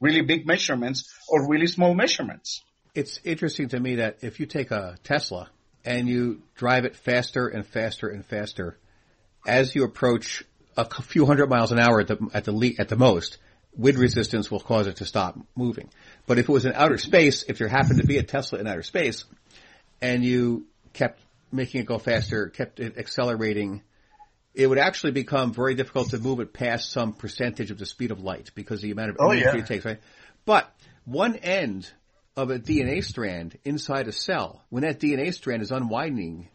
[0.00, 2.62] really big measurements or really small measurements.
[2.94, 5.50] It's interesting to me that if you take a Tesla
[5.84, 8.78] and you drive it faster and faster and faster,
[9.46, 10.44] as you approach
[10.76, 13.38] a few hundred miles an hour at the at the le- at the most,
[13.76, 15.90] wind resistance will cause it to stop moving.
[16.26, 18.66] But if it was in outer space, if there happened to be a Tesla in
[18.66, 19.24] outer space,
[20.00, 21.20] and you kept
[21.52, 23.82] making it go faster, kept it accelerating
[24.56, 28.10] it would actually become very difficult to move it past some percentage of the speed
[28.10, 29.58] of light because the amount of oh, energy yeah.
[29.58, 30.00] it takes, right?
[30.46, 31.88] But one end
[32.36, 36.48] of a DNA strand inside a cell, when that DNA strand is unwinding,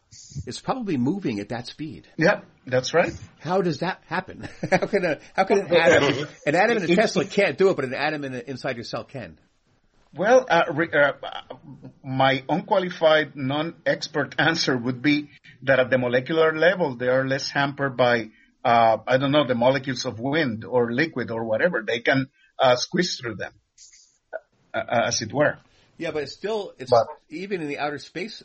[0.45, 2.07] it's probably moving at that speed.
[2.17, 3.13] Yep, that's right.
[3.39, 4.47] How does that happen?
[4.69, 7.75] how can a how can an atom an atom in a Tesla can't do it,
[7.75, 9.39] but an atom in a, inside your cell can?
[10.13, 11.11] Well, uh, uh,
[12.03, 15.29] my unqualified, non-expert answer would be
[15.63, 18.31] that at the molecular level, they are less hampered by,
[18.65, 21.81] uh, I don't know, the molecules of wind or liquid or whatever.
[21.87, 22.27] They can
[22.59, 23.53] uh, squeeze through them,
[24.73, 25.59] uh, uh, as it were.
[26.01, 28.43] Yeah, but it's still, it's but, even in the outer space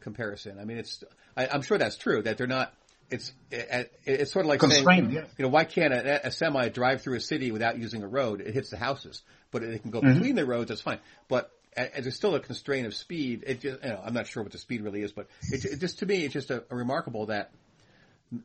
[0.00, 0.58] comparison.
[0.60, 1.02] I mean, it's,
[1.36, 2.72] I, am sure that's true that they're not.
[3.10, 5.24] It's it, it's sort of like saying, yeah.
[5.36, 8.40] you know, why can't a, a, semi drive through a city without using a road?
[8.40, 9.22] It hits the houses
[9.54, 10.14] but it can go mm-hmm.
[10.14, 10.68] between the roads.
[10.68, 10.98] That's fine.
[11.28, 13.44] But there's still a constraint of speed.
[13.46, 15.80] It just, you know, I'm not sure what the speed really is, but it, it
[15.80, 17.52] just to me, it's just a, a, remarkable that,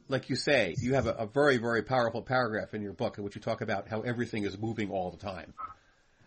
[0.07, 3.23] like you say, you have a, a, very, very powerful paragraph in your book in
[3.23, 5.53] which you talk about how everything is moving all the time.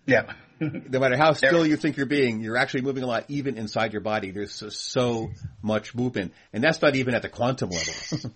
[0.07, 0.33] Yeah.
[0.61, 3.93] no matter how still you think you're being, you're actually moving a lot, even inside
[3.93, 4.31] your body.
[4.31, 7.95] There's so, so much movement, and that's not even at the quantum level.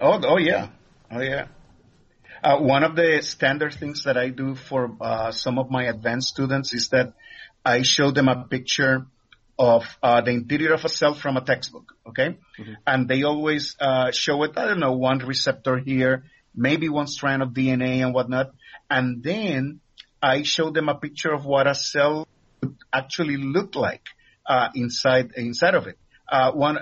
[0.00, 0.68] oh, oh yeah,
[1.10, 1.46] oh yeah.
[2.42, 6.28] Uh, one of the standard things that I do for uh, some of my advanced
[6.28, 7.14] students is that
[7.64, 9.06] I show them a picture
[9.58, 12.38] of uh, the interior of a cell from a textbook, okay?
[12.58, 12.72] Mm-hmm.
[12.86, 17.42] And they always uh, show it, I don't know, one receptor here, maybe one strand
[17.42, 18.52] of DNA and whatnot.
[18.88, 19.80] And then
[20.22, 22.26] I show them a picture of what a cell
[22.62, 24.06] would actually look like
[24.46, 25.98] uh, inside inside of it.
[26.28, 26.78] Uh, one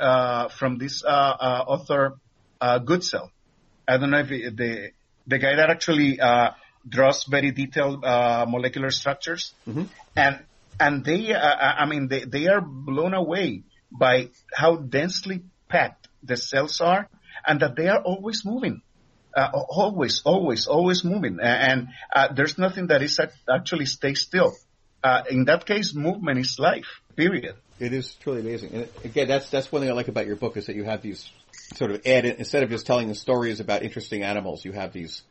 [0.50, 2.18] from this author,
[2.60, 3.30] Goodsell.
[3.88, 4.90] I don't know if it, the
[5.26, 6.50] the guy that actually uh,
[6.88, 9.84] draws very detailed uh, molecular structures, mm-hmm.
[10.16, 10.40] and
[10.78, 16.08] and they, uh, uh, I mean, they they are blown away by how densely packed
[16.22, 17.08] the cells are,
[17.46, 18.82] and that they are always moving.
[19.36, 23.20] Uh, always, always, always moving, and uh, there's nothing that is
[23.52, 24.54] actually stay still.
[25.04, 27.02] Uh, in that case, movement is life.
[27.16, 27.54] Period.
[27.78, 30.56] It is truly amazing, and again, that's that's one thing I like about your book
[30.56, 31.30] is that you have these
[31.74, 34.94] sort of add in, instead of just telling the stories about interesting animals, you have
[34.94, 35.22] these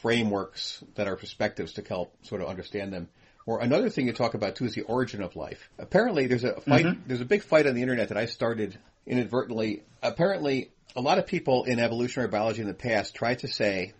[0.00, 3.08] frameworks that are perspectives to help sort of understand them.
[3.44, 5.68] Or another thing you talk about too is the origin of life.
[5.78, 6.84] Apparently, there's a fight.
[6.86, 7.08] Mm-hmm.
[7.08, 9.82] There's a big fight on the internet that I started inadvertently.
[10.00, 13.92] Apparently, a lot of people in evolutionary biology in the past tried to say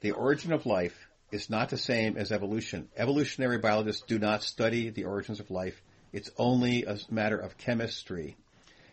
[0.00, 0.96] the origin of life
[1.30, 2.88] is not the same as evolution.
[2.96, 5.80] Evolutionary biologists do not study the origins of life.
[6.12, 8.36] It's only a matter of chemistry.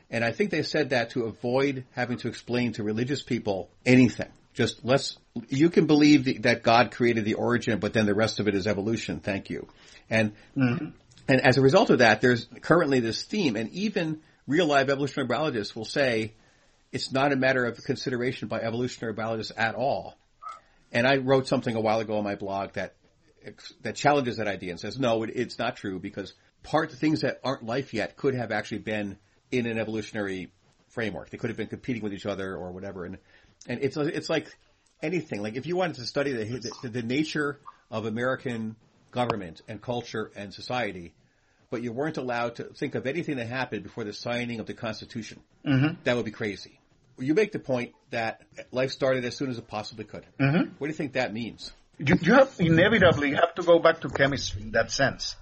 [0.10, 4.30] And I think they said that to avoid having to explain to religious people anything.
[4.54, 5.18] Just let's,
[5.50, 8.56] you can believe the, that God created the origin, but then the rest of it
[8.56, 9.20] is evolution.
[9.20, 9.68] Thank you.
[10.10, 10.88] And, mm-hmm.
[11.28, 15.28] and as a result of that, there's currently this theme, and even real live evolutionary
[15.28, 16.34] biologists will say
[16.96, 20.16] it's not a matter of consideration by evolutionary biologists at all.
[20.94, 22.96] And I wrote something a while ago on my blog that
[23.82, 26.34] that challenges that idea and says no, it, it's not true because
[26.64, 29.18] part of things that aren't life yet could have actually been
[29.52, 30.54] in an evolutionary
[30.88, 31.30] framework.
[31.30, 33.04] They could have been competing with each other or whatever.
[33.04, 33.18] And,
[33.68, 34.48] and it's, it's like
[35.04, 35.42] anything.
[35.44, 36.46] Like if you wanted to study the,
[36.82, 37.60] the, the nature
[37.92, 38.78] of American
[39.12, 41.14] government and culture and society,
[41.70, 44.74] but you weren't allowed to think of anything that happened before the signing of the
[44.74, 46.02] Constitution, mm-hmm.
[46.06, 46.80] that would be crazy.
[47.18, 48.42] You make the point that
[48.72, 50.26] life started as soon as it possibly could.
[50.40, 50.74] Mm-hmm.
[50.78, 51.72] What do you think that means?
[51.98, 55.36] you, you have inevitably have to go back to chemistry in that sense.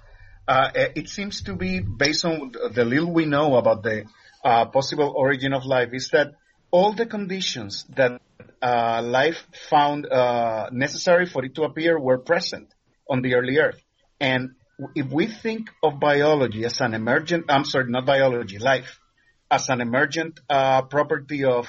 [0.48, 4.04] Uh, it seems to be based on the little we know about the
[4.44, 6.34] uh, possible origin of life is that
[6.70, 8.22] all the conditions that
[8.62, 12.68] uh, life found uh, necessary for it to appear were present
[13.10, 13.82] on the early Earth.
[14.20, 14.56] And
[14.96, 19.00] if we think of biology as an emergent, I'm sorry, not biology, life,
[19.54, 21.68] as an emergent uh, property of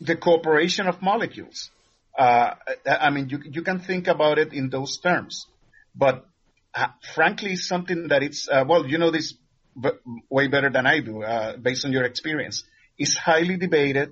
[0.00, 1.70] the cooperation of molecules,
[2.18, 2.54] uh,
[2.86, 5.46] I mean, you, you can think about it in those terms.
[5.94, 6.26] But
[6.74, 9.34] uh, frankly, something that it's, uh, well, you know this
[9.80, 12.64] b- way better than I do, uh, based on your experience,
[12.98, 14.08] is highly debated,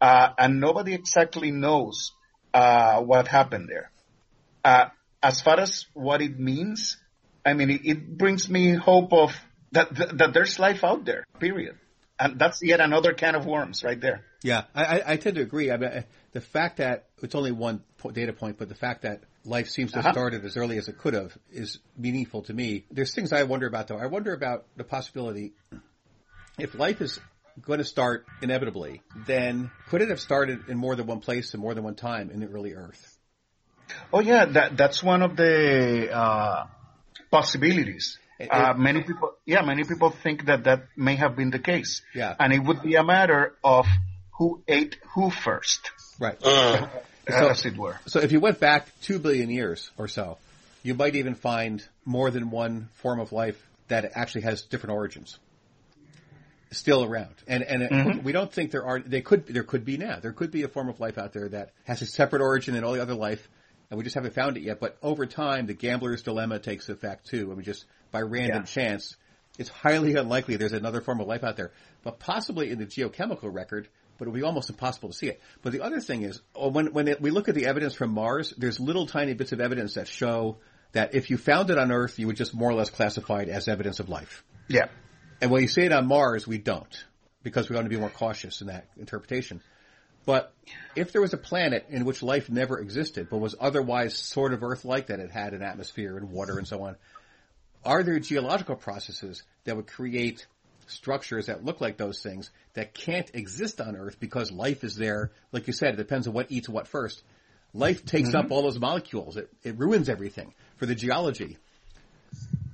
[0.00, 2.12] uh, and nobody exactly knows
[2.52, 3.90] what happened there.
[5.22, 6.96] As far as what it means,
[7.44, 9.30] I mean, it, it brings me hope of
[9.72, 11.24] that, that, that there's life out there.
[11.38, 11.76] Period,
[12.22, 14.24] and that's yet another can of worms right there.
[14.42, 15.70] Yeah, I, I tend to agree.
[15.70, 19.68] I mean, the fact that it's only one data point, but the fact that life
[19.68, 20.12] seems to have uh-huh.
[20.12, 22.84] started as early as it could have is meaningful to me.
[22.90, 23.98] There's things I wonder about though.
[23.98, 25.52] I wonder about the possibility
[26.58, 27.18] if life is
[27.60, 31.62] going to start inevitably, then could it have started in more than one place and
[31.62, 33.18] more than one time in the early Earth?
[34.12, 36.66] Oh yeah, that that's one of the uh,
[37.30, 38.18] possibilities.
[38.42, 42.02] It, uh, many people, yeah, many people think that that may have been the case.
[42.14, 43.86] Yeah, and it would be a matter of
[44.38, 45.90] who ate who first.
[46.18, 46.36] Right.
[46.42, 46.88] Uh,
[47.28, 47.98] so, as it were.
[48.06, 50.38] So if you went back two billion years or so,
[50.82, 55.38] you might even find more than one form of life that actually has different origins
[56.72, 57.34] still around.
[57.46, 58.22] And and mm-hmm.
[58.22, 58.98] we don't think there are.
[58.98, 60.18] They could there could be now.
[60.20, 62.84] There could be a form of life out there that has a separate origin than
[62.84, 63.48] all the other life,
[63.90, 64.80] and we just haven't found it yet.
[64.80, 67.50] But over time, the gambler's dilemma takes effect too.
[67.52, 68.62] I mean, just by random yeah.
[68.62, 69.16] chance,
[69.58, 71.72] it's highly unlikely there's another form of life out there.
[72.04, 73.88] But possibly in the geochemical record,
[74.18, 75.40] but it would be almost impossible to see it.
[75.62, 78.10] But the other thing is, oh, when when it, we look at the evidence from
[78.10, 80.58] Mars, there's little tiny bits of evidence that show
[80.92, 83.48] that if you found it on Earth, you would just more or less classify it
[83.48, 84.44] as evidence of life.
[84.68, 84.86] Yeah.
[85.40, 87.04] And when you see it on Mars, we don't
[87.42, 89.60] because we want to be more cautious in that interpretation.
[90.24, 90.54] But
[90.94, 94.62] if there was a planet in which life never existed, but was otherwise sort of
[94.62, 96.96] Earth-like, that it had an atmosphere and water and so on,
[97.84, 100.46] are there geological processes that would create
[100.86, 105.30] structures that look like those things that can't exist on Earth because life is there.
[105.52, 107.22] Like you said, it depends on what eats what first.
[107.74, 108.38] Life takes mm-hmm.
[108.38, 109.36] up all those molecules.
[109.36, 111.56] It, it ruins everything for the geology.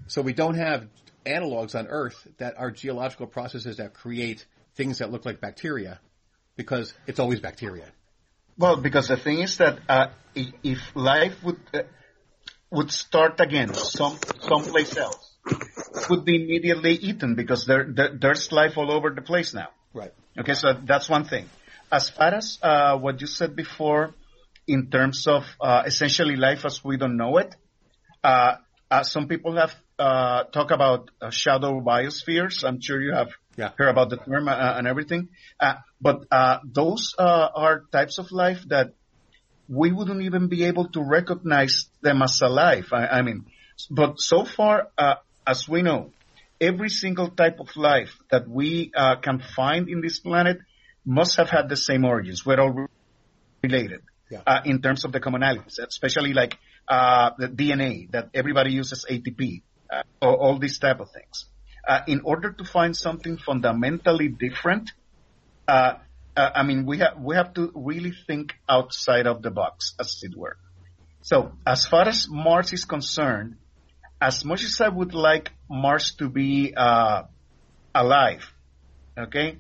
[0.09, 0.87] So we don't have
[1.25, 4.45] analogs on Earth that are geological processes that create
[4.75, 6.01] things that look like bacteria
[6.57, 7.87] because it's always bacteria.
[8.57, 11.83] Well, because the thing is that uh, if life would uh,
[12.71, 14.19] would start again some
[14.49, 15.37] someplace else,
[16.09, 19.69] would be immediately eaten because there, there, there's life all over the place now.
[19.95, 20.13] Right.
[20.39, 21.47] Okay, so that's one thing.
[21.91, 24.15] As far as uh, what you said before,
[24.67, 27.55] in terms of uh, essentially life as we don't know it,
[28.23, 28.57] uh,
[28.91, 32.65] uh some people have uh, talked about uh, shadow biospheres.
[32.65, 33.71] I'm sure you have yeah.
[33.77, 35.29] heard about the term and everything.
[36.01, 36.25] but
[36.65, 38.93] those are types of life that
[39.69, 42.89] we wouldn't even be able to recognize them as alive.
[42.93, 43.47] I, I mean,
[43.91, 44.89] but so far,
[45.47, 46.11] as we know,
[46.61, 50.59] every single type of life that we uh, can find in this planet
[51.05, 52.45] must have had the same origins.
[52.45, 52.87] We're all
[53.63, 54.43] related yeah.
[54.47, 59.63] uh, in terms of the commonalities, especially like uh, the DNA that everybody uses ATP,
[59.91, 61.47] uh, or all these type of things.
[61.87, 64.93] Uh, in order to find something fundamentally different,
[65.67, 65.95] uh,
[66.37, 70.37] I mean, we have we have to really think outside of the box, as it
[70.37, 70.57] were.
[71.23, 73.57] So, as far as Mars is concerned,
[74.21, 77.23] as much as I would like Mars to be uh,
[77.95, 78.53] alive,
[79.17, 79.59] okay,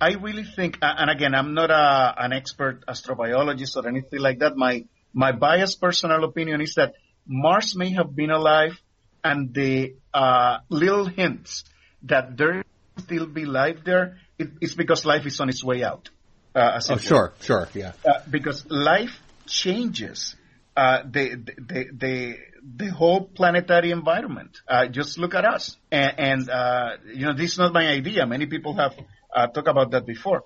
[0.00, 4.56] I really think, and again, I'm not a, an expert astrobiologist or anything like that.
[4.56, 4.84] My
[5.14, 6.94] my biased personal opinion is that
[7.26, 8.80] Mars may have been alive,
[9.22, 11.64] and the uh, little hints
[12.04, 12.64] that there
[12.98, 16.10] still be life there, it, it's because life is on its way out.
[16.54, 17.92] Uh, oh, sure, sure, yeah.
[18.04, 20.36] Uh, because life changes
[20.76, 24.60] uh, the, the, the, the whole planetary environment.
[24.68, 25.76] Uh, just look at us.
[25.90, 28.26] And, and uh, you know, this is not my idea.
[28.26, 28.94] Many people have
[29.34, 30.44] uh, talked about that before.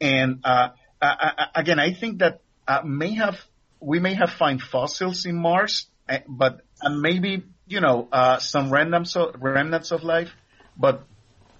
[0.00, 3.36] And uh, I, again, I think that uh, may have
[3.80, 8.08] we may have find fossils in Mars, eh, but maybe you know
[8.40, 10.30] some remnants of, remnants of life.
[10.76, 11.04] But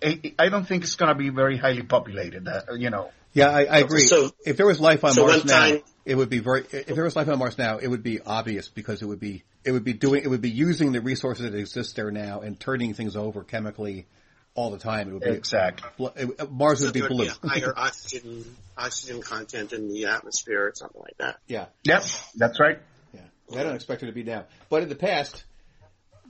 [0.03, 2.49] I, I don't think it's going to be very highly populated.
[2.77, 3.11] you know.
[3.33, 4.01] Yeah, I, I agree.
[4.01, 6.65] So, if there was life on so Mars now, time, it would be very.
[6.73, 9.45] If there was life on Mars now, it would be obvious because it would be
[9.65, 12.59] it would be doing it would be using the resources that exist there now and
[12.59, 14.07] turning things over chemically
[14.55, 15.09] all the time.
[15.09, 15.89] It would be exactly
[16.51, 17.27] Mars would be blue.
[17.27, 18.45] Be higher oxygen
[18.77, 21.39] oxygen content in the atmosphere or something like that.
[21.47, 21.67] Yeah.
[21.85, 22.03] Yep,
[22.37, 22.79] that's right.
[23.13, 23.21] Yeah.
[23.59, 24.45] I don't expect it to be now.
[24.69, 25.45] But in the past,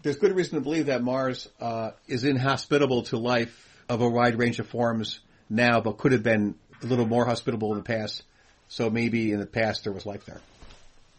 [0.02, 4.38] there's good reason to believe that Mars uh, is inhospitable to life of a wide
[4.38, 8.22] range of forms now, but could have been a little more hospitable in the past.
[8.68, 10.40] So maybe in the past there was life there.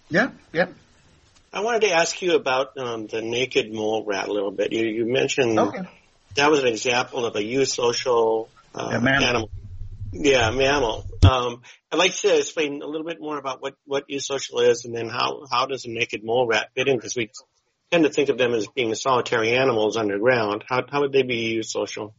[0.10, 0.68] Yeah, yeah.
[1.51, 4.71] I wanted to ask you about um, the naked mole rat a little bit.
[4.71, 5.81] You, you mentioned okay.
[6.35, 9.49] that was an example of a eusocial uh, animal.
[10.11, 11.05] Yeah, mammal.
[11.23, 14.95] Um, I'd like to explain a little bit more about what, what eusocial is and
[14.95, 17.31] then how, how does a naked mole rat fit in because we
[17.91, 20.63] tend to think of them as being solitary animals underground.
[20.67, 22.13] How, how would they be eusocial?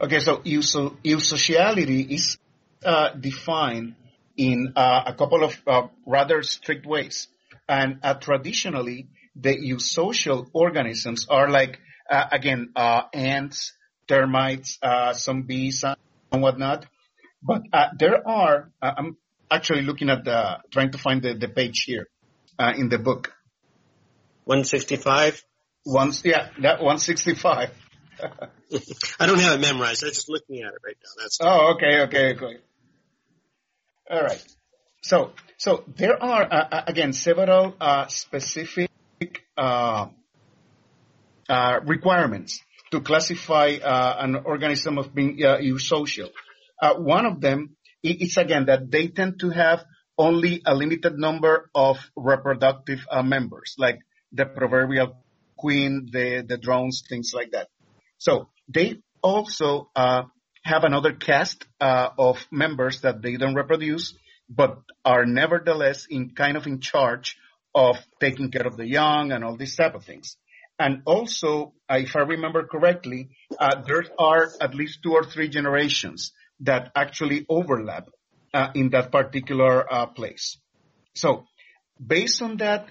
[0.00, 2.38] Okay, so euso- eusociality is
[2.84, 3.96] uh, defined
[4.36, 7.28] in uh, a couple of uh, rather strict ways.
[7.70, 11.78] And uh, traditionally, the eusocial organisms are like,
[12.10, 13.72] uh, again, uh, ants,
[14.08, 14.76] termites,
[15.12, 16.86] some bees, and whatnot.
[17.40, 17.62] But
[17.96, 19.16] there are, I'm
[19.48, 22.08] actually looking at the, trying to find the, the page here
[22.58, 23.32] in the book.
[24.46, 25.44] 165?
[25.86, 27.70] Once, yeah, that 165.
[29.20, 30.02] I don't have it memorized.
[30.02, 31.22] I'm just looking at it right now.
[31.22, 32.56] That's oh, okay, okay, okay.
[34.10, 34.44] All right.
[35.02, 38.88] So, so there are uh, uh, again several uh, specific
[39.58, 40.06] uh,
[41.50, 46.30] uh requirements to classify uh, an organism of being eusocial.
[46.96, 49.84] one of them is again that they tend to have
[50.16, 53.98] only a limited number of reproductive members, like
[54.32, 55.22] the proverbial
[55.58, 57.68] queen, the the drones, things like that.
[58.16, 64.14] So they also have another cast of members that they don't reproduce,
[64.50, 67.38] but are nevertheless in kind of in charge
[67.74, 70.36] of taking care of the young and all these type of things.
[70.78, 75.48] And also, uh, if I remember correctly, uh, there are at least two or three
[75.48, 78.08] generations that actually overlap
[78.52, 80.58] uh, in that particular uh, place.
[81.14, 81.44] So,
[82.04, 82.88] based on that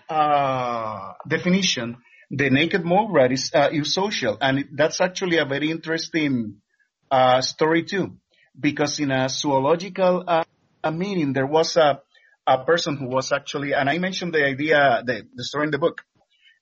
[1.28, 1.98] definition,
[2.30, 6.62] the naked mole rat is uh, eusocial, and that's actually a very interesting
[7.10, 8.18] uh, story too,
[8.60, 10.44] because in a zoological uh,
[10.84, 12.02] a meeting there was a
[12.50, 15.78] a person who was actually, and I mentioned the idea, the, the story in the
[15.78, 16.02] book,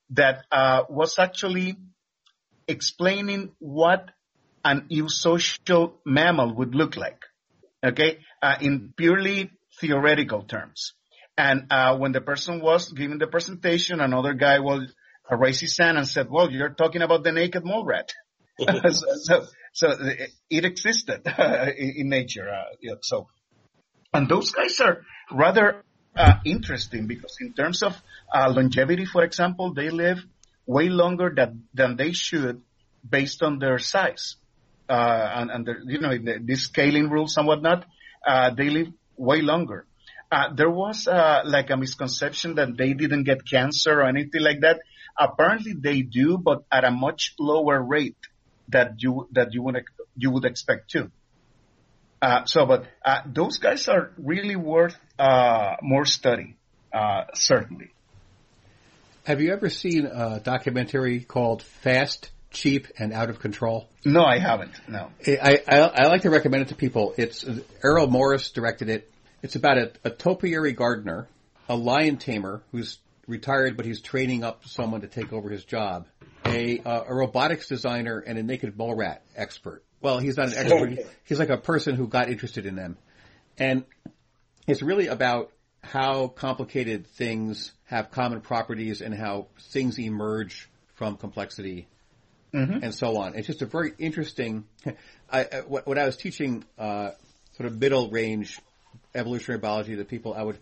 [0.09, 1.78] that uh, was actually
[2.68, 4.09] explaining what
[4.65, 7.22] an eusocial mammal would look like,
[7.84, 10.93] okay, uh, in purely theoretical terms.
[11.38, 14.93] And uh, when the person was giving the presentation, another guy was
[15.32, 18.11] raised his hand and said, well, you're talking about the naked mole rat.
[18.59, 19.95] so, so, so,
[20.49, 21.22] it existed
[21.78, 22.49] in nature.
[22.49, 23.28] Uh, so,
[24.14, 25.01] and those guys are
[25.32, 25.84] rather
[26.16, 28.01] uh, interesting because in terms of
[28.34, 30.20] uh, longevity, for example, they live
[30.66, 32.62] way longer than, than they should
[33.08, 34.36] based on their size.
[34.89, 37.86] Uh, and, and you know, the, these scaling rules and whatnot,
[38.26, 38.88] uh, they live
[39.18, 39.86] way longer.
[40.32, 44.62] Uh, there was uh, like a misconception that they didn't get cancer or anything like
[44.62, 44.82] that.
[45.18, 48.18] Apparently they do, but at a much lower rate
[48.70, 49.82] that you that you would
[50.18, 51.10] you would expect to.
[52.22, 56.55] Uh, so, but uh, those guys are really worth uh, more study,
[56.93, 57.91] uh, certainly.
[59.26, 63.88] Have you ever seen a documentary called Fast, Cheap, and Out of Control?
[64.05, 64.72] No, I haven't.
[64.88, 65.11] No.
[65.28, 67.13] I, I, I like to recommend it to people.
[67.18, 67.45] It's
[67.84, 69.11] Errol Morris directed it.
[69.43, 71.28] It's about a, a topiary gardener,
[71.70, 72.97] a lion tamer who's
[73.28, 76.07] retired, but he's training up someone to take over his job.
[76.45, 79.84] A, uh, a robotics designer and a naked mole rat expert.
[80.02, 81.08] Well, he's not an expert.
[81.26, 82.98] He's like a person who got interested in them.
[83.58, 83.86] And
[84.68, 91.88] it's really about how complicated things have common properties and how things emerge from complexity
[92.54, 92.84] mm-hmm.
[92.84, 93.36] and so on.
[93.36, 94.66] It's just a very interesting.
[95.32, 97.12] I, when I was teaching uh,
[97.56, 98.60] sort of middle range
[99.16, 100.58] evolutionary biology to people, I would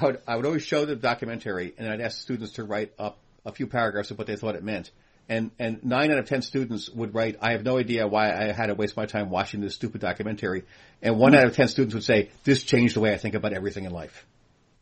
[0.00, 3.18] I would, I would always show the documentary and I'd ask students to write up
[3.44, 4.90] a few paragraphs of what they thought it meant.
[5.28, 8.52] And, and nine out of ten students would write, I have no idea why I
[8.52, 10.64] had to waste my time watching this stupid documentary.
[11.02, 13.52] And one out of ten students would say, this changed the way I think about
[13.52, 14.24] everything in life.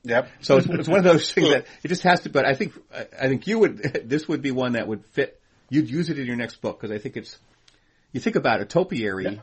[0.03, 0.29] Yep.
[0.43, 2.75] So it's, it's one of those things that it just has to, but I think,
[2.93, 5.41] I think you would, this would be one that would fit,
[5.71, 7.39] you'd use it in your next book because I think it's,
[8.13, 9.41] you think about it, topiary yeah.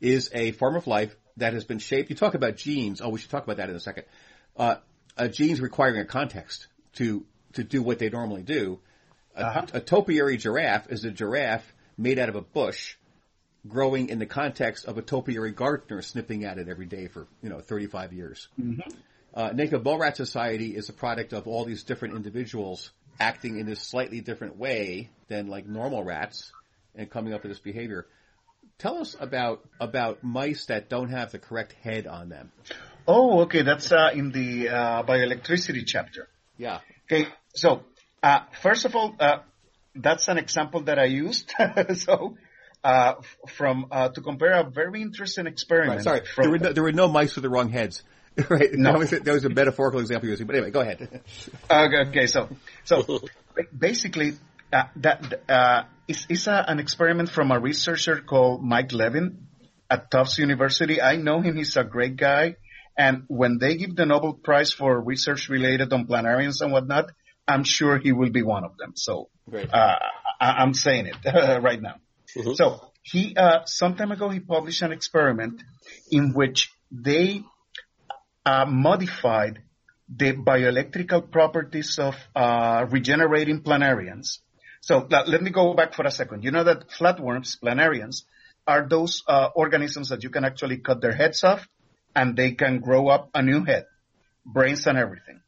[0.00, 2.10] is a form of life that has been shaped.
[2.10, 3.00] You talk about genes.
[3.00, 4.04] Oh, we should talk about that in a second.
[4.56, 4.76] Uh,
[5.16, 7.24] a genes requiring a context to
[7.54, 8.80] to do what they normally do.
[9.36, 9.66] A, uh-huh.
[9.74, 12.96] a topiary giraffe is a giraffe made out of a bush
[13.66, 17.48] growing in the context of a topiary gardener snipping at it every day for, you
[17.48, 18.48] know, 35 years.
[18.60, 18.80] Mm-hmm.
[19.32, 23.66] Uh, naked mole rat society is a product of all these different individuals acting in
[23.66, 26.52] this slightly different way than like normal rats
[26.94, 28.06] and coming up with this behavior.
[28.78, 32.52] Tell us about, about mice that don't have the correct head on them.
[33.06, 33.62] Oh, okay.
[33.62, 36.28] That's uh, in the uh, bioelectricity chapter.
[36.58, 36.80] Yeah.
[37.04, 37.82] Okay, so
[38.24, 39.38] uh, first of all, uh,
[39.94, 41.52] that's an example that I used.
[41.94, 42.36] so
[42.82, 43.14] uh,
[43.48, 45.96] from uh, to compare a very interesting experiment.
[45.96, 48.02] Right, sorry, from, there, were no, there were no mice with the wrong heads.
[48.48, 48.72] right.
[48.72, 48.92] No.
[48.92, 50.46] That was, a, that was a metaphorical example using.
[50.46, 51.22] But anyway, go ahead.
[51.70, 52.26] okay, okay.
[52.26, 52.48] So,
[52.82, 53.20] so
[53.76, 54.32] basically,
[54.72, 59.46] uh, that uh, it's a, an experiment from a researcher called Mike Levin
[59.88, 61.00] at Tufts University.
[61.00, 61.56] I know him.
[61.56, 62.56] He's a great guy.
[62.96, 67.10] And when they give the Nobel Prize for research related on planarians and whatnot,
[67.46, 68.92] I'm sure he will be one of them.
[68.96, 69.96] So uh,
[70.40, 71.16] I, am saying it
[71.62, 71.96] right now.
[72.36, 72.54] Mm-hmm.
[72.54, 75.62] So he, uh, some time ago, he published an experiment
[76.10, 77.42] in which they
[78.46, 79.60] uh, modified
[80.08, 84.38] the bioelectrical properties of uh, regenerating planarians.
[84.80, 86.44] So let me go back for a second.
[86.44, 88.24] You know that flatworms, planarians,
[88.66, 91.66] are those uh, organisms that you can actually cut their heads off
[92.14, 93.86] and they can grow up a new head,
[94.44, 95.40] brains and everything.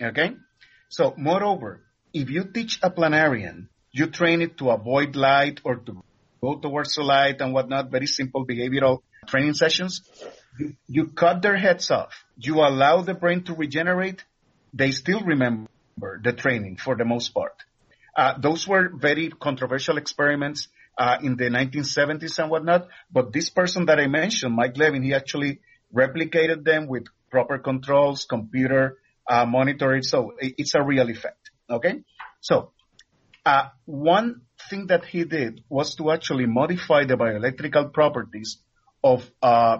[0.00, 0.36] Okay?
[0.88, 1.82] So moreover,
[2.12, 6.02] if you teach a planarian, you train it to avoid light or to
[6.42, 10.02] go towards the light and whatnot, very simple behavioral training sessions.
[10.58, 12.24] You, you cut their heads off.
[12.36, 14.24] You allow the brain to regenerate.
[14.72, 15.68] They still remember
[16.22, 17.62] the training for the most part.
[18.16, 22.88] Uh, those were very controversial experiments uh, in the 1970s and whatnot.
[23.12, 25.60] But this person that I mentioned, Mike Levin, he actually
[25.94, 28.98] replicated them with proper controls, computer
[29.28, 31.50] uh, it So it's a real effect.
[31.70, 32.02] Okay.
[32.40, 32.72] So
[33.44, 38.58] uh, one thing that he did was to actually modify the bioelectrical properties
[39.02, 39.78] of uh,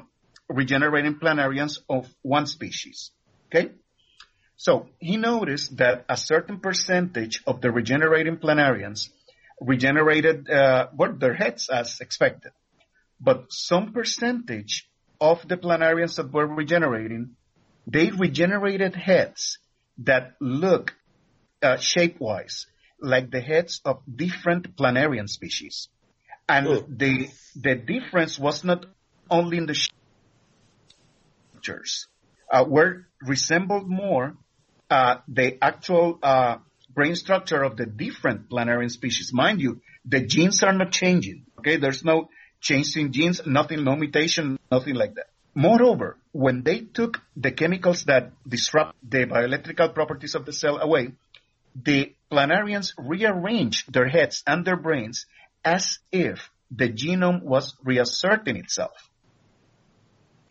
[0.49, 3.11] regenerating planarians of one species.
[3.49, 3.73] Okay.
[4.57, 9.11] So he noticed that a certain percentage of the regenerating planarians
[9.61, 10.89] regenerated uh,
[11.19, 12.53] their heads as expected,
[13.21, 14.89] but some percentage
[15.21, 17.37] of the planarians that were regenerating,
[17.87, 19.59] they regenerated heads
[19.99, 20.95] that look
[21.63, 22.67] uh, shape-wise
[23.01, 25.89] like the heads of different planarian species.
[26.49, 26.85] And oh.
[26.89, 28.87] the, the difference was not
[29.31, 29.75] only in the
[31.53, 32.07] structures,
[32.51, 34.37] uh, were resembled more
[34.91, 36.59] uh, the actual uh,
[36.95, 39.33] brain structure of the different planarian species.
[39.33, 41.45] Mind you, the genes are not changing.
[41.59, 42.29] Okay, there's no
[42.61, 45.27] changing genes, nothing, no mutation, nothing like that.
[45.55, 51.13] Moreover, when they took the chemicals that disrupt the bioelectrical properties of the cell away,
[51.75, 55.25] the planarians rearranged their heads and their brains
[55.65, 58.93] as if the genome was reasserting itself.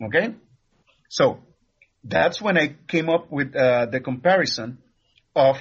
[0.02, 0.34] Okay?
[1.08, 1.38] So,
[2.02, 4.78] that's when I came up with uh, the comparison
[5.36, 5.56] of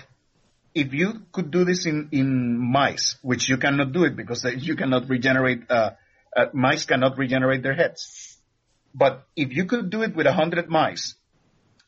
[0.74, 4.76] if you could do this in, in mice, which you cannot do it because you
[4.76, 5.92] cannot regenerate, uh,
[6.36, 8.35] uh, mice cannot regenerate their heads.
[8.96, 11.16] But if you could do it with 100 mice,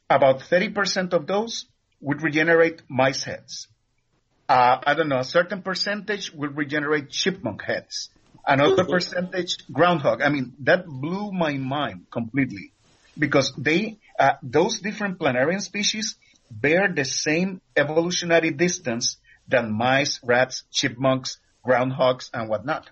[0.09, 1.65] about 30% of those
[2.01, 3.67] would regenerate mice heads.
[4.49, 8.09] Uh, I don't know, a certain percentage will regenerate chipmunk heads.
[8.45, 10.21] Another percentage groundhog.
[10.21, 12.73] I mean, that blew my mind completely
[13.17, 16.15] because they, uh, those different planarian species
[16.51, 22.89] bear the same evolutionary distance than mice, rats, chipmunks, groundhogs, and whatnot.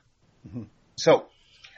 [0.47, 0.63] Mm-hmm.
[0.95, 1.28] So,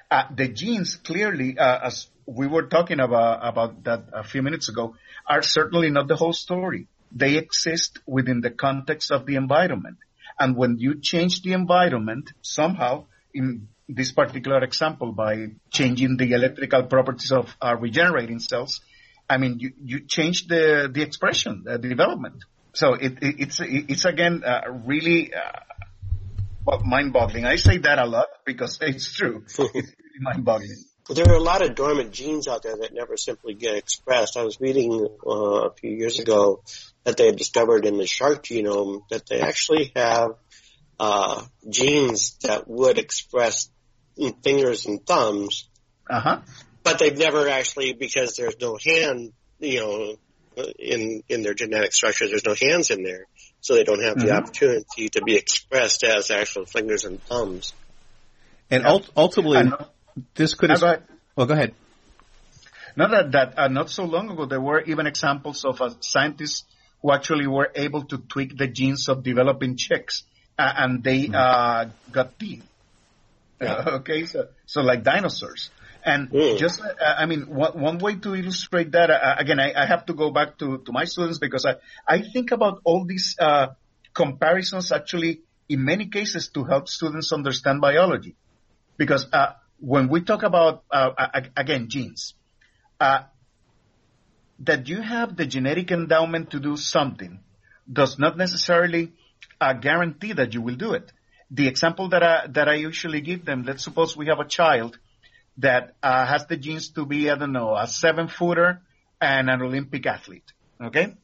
[0.10, 4.68] uh, the genes clearly, uh, as we were talking about, about that a few minutes
[4.70, 6.88] ago, are certainly not the whole story.
[7.12, 9.98] They exist within the context of the environment.
[10.38, 16.84] And when you change the environment, somehow, in this particular example, by changing the electrical
[16.84, 18.82] properties of our regenerating cells,
[19.30, 22.44] I mean, you, you change the, the expression, the development.
[22.74, 25.60] So it, it, it's, it's again, uh, really, uh,
[26.66, 27.46] well, mind-boggling.
[27.46, 29.44] I say that a lot because it's true.
[29.46, 30.84] it's really mind-boggling.
[31.10, 34.36] There are a lot of dormant genes out there that never simply get expressed.
[34.36, 36.62] I was reading uh, a few years ago
[37.06, 40.32] that they had discovered in the shark genome that they actually have
[41.00, 43.70] uh, genes that would express
[44.44, 45.70] fingers and thumbs.
[46.10, 46.42] Uh-huh.
[46.84, 50.16] But they've never actually, because there's no hand, you know,
[50.80, 53.26] in in their genetic structure, there's no hands in there,
[53.62, 54.28] so they don't have mm-hmm.
[54.28, 57.74] the opportunity to be expressed as actual fingers and thumbs.
[58.70, 59.00] And yeah.
[59.16, 59.72] ultimately,
[60.36, 61.04] this could have.
[61.36, 61.74] Well, go ahead.
[62.96, 66.64] Not that, that uh, not so long ago, there were even examples of uh, scientists
[67.02, 70.24] who actually were able to tweak the genes of developing chicks,
[70.58, 71.36] uh, and they mm.
[71.36, 72.66] uh, got teeth.
[73.62, 73.84] Yeah.
[74.00, 75.70] okay, so so like dinosaurs.
[76.04, 76.58] And mm.
[76.58, 80.06] just, uh, I mean, one, one, way to illustrate that, uh, again, I, I, have
[80.06, 81.76] to go back to, to my students because I,
[82.08, 83.68] I think about all these uh,
[84.14, 88.36] comparisons actually in many cases to help students understand biology.
[88.96, 91.12] Because uh, when we talk about, uh,
[91.56, 92.34] again, genes,
[93.00, 93.24] uh,
[94.60, 97.40] that you have the genetic endowment to do something,
[97.92, 99.14] does not necessarily
[99.62, 101.12] uh, guarantee that you will do it.
[101.52, 104.98] The example that I, that I usually give them, let's suppose we have a child
[105.58, 108.82] that uh, has the genes to be, I don't know, a seven footer
[109.22, 110.52] and an Olympic athlete.
[110.82, 111.16] Okay?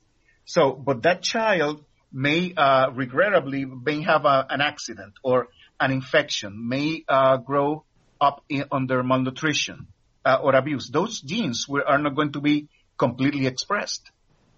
[0.46, 5.48] So, but that child may, uh, regrettably, may have a, an accident or
[5.80, 7.84] an infection, may, uh, grow
[8.20, 9.88] up in, under malnutrition,
[10.26, 10.90] uh, or abuse.
[10.90, 14.12] Those genes were, are not going to be completely expressed.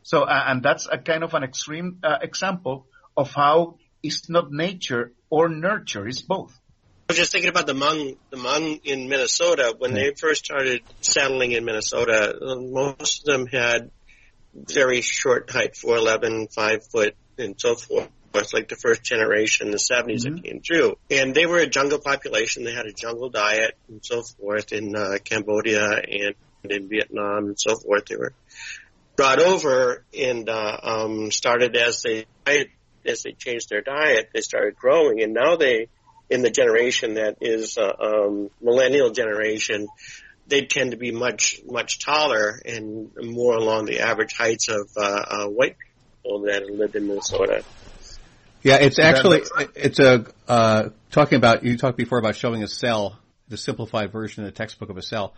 [0.03, 2.87] So, uh, and that's a kind of an extreme uh, example
[3.17, 6.57] of how it's not nature or nurture, it's both.
[7.07, 9.75] I was just thinking about the Hmong, the Hmong in Minnesota.
[9.77, 13.91] When they first started settling in Minnesota, most of them had
[14.55, 18.09] very short height, 4'11", 5 foot, and so forth.
[18.39, 20.35] It's like the first generation in the 70s mm-hmm.
[20.35, 20.97] that came through.
[21.09, 22.63] And they were a jungle population.
[22.63, 26.35] They had a jungle diet and so forth in uh, Cambodia and
[26.69, 28.05] in Vietnam and so forth.
[28.05, 28.33] They were
[29.15, 32.25] brought over and uh, um, started as they
[33.05, 35.87] as they changed their diet, they started growing, and now they,
[36.29, 39.87] in the generation that is uh, um, millennial generation,
[40.47, 45.01] they tend to be much much taller and more along the average heights of uh,
[45.01, 45.75] uh, white
[46.23, 47.63] people that lived in Minnesota.
[48.65, 49.43] Yeah, it's actually
[49.75, 54.43] it's a uh, talking about you talked before about showing a cell, the simplified version
[54.43, 55.35] of the textbook of a cell.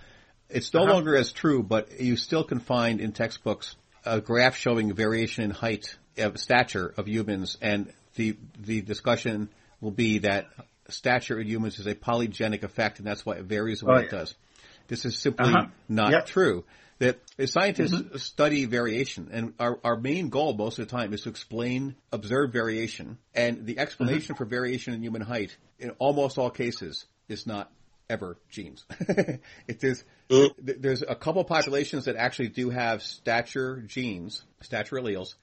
[0.49, 0.93] It's no uh-huh.
[0.93, 3.75] longer as true, but you still can find in textbooks
[4.05, 9.49] a graph showing variation in height of stature of humans, and the the discussion
[9.81, 10.45] will be that
[10.87, 14.09] stature in humans is a polygenic effect, and that's why it varies what oh, it
[14.09, 14.33] does.
[14.87, 15.65] This is simply uh-huh.
[15.89, 16.27] not yep.
[16.27, 16.63] true.
[16.99, 18.17] That scientists mm-hmm.
[18.17, 22.53] study variation, and our, our main goal most of the time is to explain observed
[22.53, 24.43] variation, and the explanation mm-hmm.
[24.43, 27.71] for variation in human height, in almost all cases, is not
[28.09, 28.85] ever genes.
[28.99, 30.51] it is mm.
[30.59, 35.35] there's a couple populations that actually do have stature genes, stature alleles,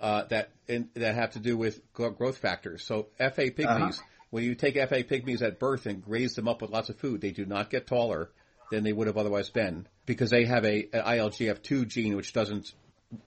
[0.00, 2.84] uh, that in, that have to do with growth factors.
[2.84, 4.02] So Efe pygmies, uh-huh.
[4.30, 7.20] when you take Efe pygmies at birth and raise them up with lots of food,
[7.20, 8.30] they do not get taller
[8.70, 12.72] than they would have otherwise been because they have a an ILGF2 gene which doesn't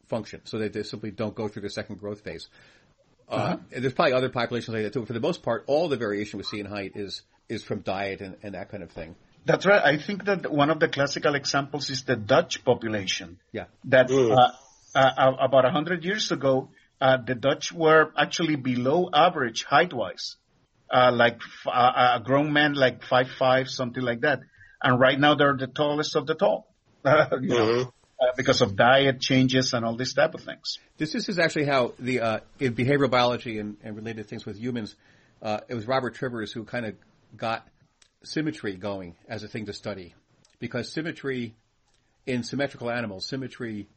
[0.07, 0.41] function.
[0.45, 2.49] So they, they simply don't go through the second growth phase.
[3.29, 3.57] Uh, uh-huh.
[3.69, 5.05] there's probably other populations like that too.
[5.05, 8.21] For the most part, all the variation we see in height is is from diet
[8.21, 9.15] and, and that kind of thing.
[9.45, 9.81] That's right.
[9.83, 13.39] I think that one of the classical examples is the Dutch population.
[13.51, 13.65] Yeah.
[13.85, 14.51] That uh,
[14.95, 16.69] uh, about a hundred years ago,
[17.01, 20.35] uh, the Dutch were actually below average height-wise,
[20.91, 24.41] uh, like uh, a grown man like five five, something like that.
[24.82, 26.67] And right now they're the tallest of the tall,
[27.05, 27.47] you mm-hmm.
[27.47, 30.80] know, uh, because of diet changes and all these type of things.
[30.97, 34.57] This, this is actually how the uh, in behavioral biology and, and related things with
[34.57, 34.95] humans.
[35.41, 36.95] Uh, it was Robert Trivers who kind of
[37.36, 37.67] got
[38.23, 40.13] symmetry going as a thing to study,
[40.59, 41.55] because symmetry
[42.25, 43.88] in symmetrical animals, symmetry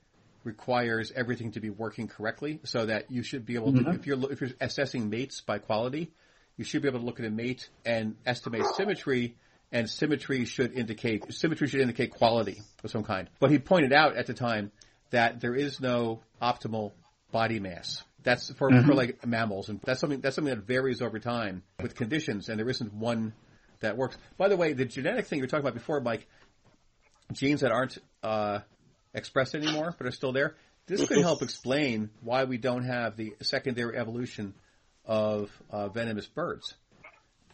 [0.45, 3.91] requires everything to be working correctly so that you should be able to, mm-hmm.
[3.91, 6.11] if you're, if you're assessing mates by quality,
[6.57, 9.37] you should be able to look at a mate and estimate symmetry
[9.73, 13.29] and symmetry should indicate, symmetry should indicate quality of some kind.
[13.41, 14.71] But he pointed out at the time
[15.11, 16.93] that there is no optimal
[17.33, 18.03] body mass.
[18.23, 18.87] That's for, mm-hmm.
[18.87, 22.59] for like mammals and that's something, that's something that varies over time with conditions and
[22.59, 23.33] there isn't one
[23.81, 24.17] that works.
[24.37, 26.29] By the way, the genetic thing you were talking about before, Mike,
[27.33, 28.61] genes that aren't, uh,
[29.15, 30.55] expressed anymore, but are still there.
[30.87, 34.55] This could help explain why we don't have the secondary evolution
[35.05, 36.75] of uh, venomous birds.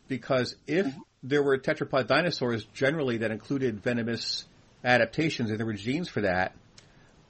[0.09, 0.87] Because if
[1.23, 4.47] there were theropod dinosaurs generally that included venomous
[4.85, 6.55] adaptations and there were genes for that,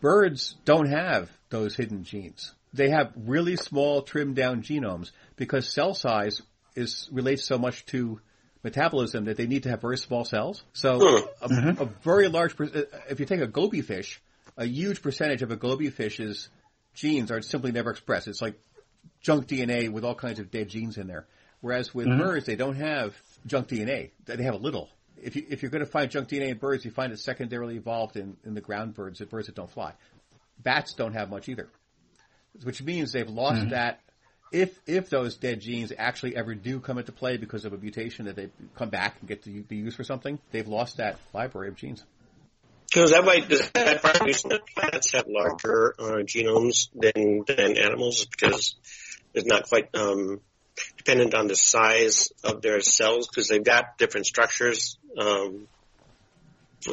[0.01, 2.53] birds don't have those hidden genes.
[2.75, 6.43] They have really small trimmed down genomes because cell size
[6.77, 8.21] is relates so much to
[8.63, 10.63] metabolism that they need to have very small cells.
[10.73, 11.83] So a, mm-hmm.
[11.83, 14.21] a very large, uh, if you take a goby fish,
[14.57, 16.49] a huge percentage of a goby fish's
[16.95, 18.29] genes are simply never expressed.
[18.29, 18.61] It's like
[19.21, 21.27] junk DNA with all kinds of dead genes in there.
[21.61, 22.21] Whereas with mm-hmm.
[22.21, 23.15] birds, they don't have
[23.47, 24.11] junk DNA.
[24.25, 24.89] They have a little.
[25.21, 27.77] If, you, if you're going to find junk DNA in birds, you find it secondarily
[27.77, 29.93] evolved in, in the ground birds, the birds that don't fly.
[30.63, 31.69] Bats don't have much either,
[32.63, 33.71] which means they've lost mm-hmm.
[33.71, 34.01] that
[34.53, 38.27] if if those dead genes actually ever do come into play because of a mutation
[38.27, 41.69] that they come back and get to be used for something, they've lost that library
[41.69, 42.03] of genes.
[42.87, 48.25] Because that might does that part that plants have larger uh, genomes than than animals
[48.25, 48.77] because
[49.35, 50.41] it's not quite um,
[50.97, 55.67] dependent on the size of their cells because they've got different structures um,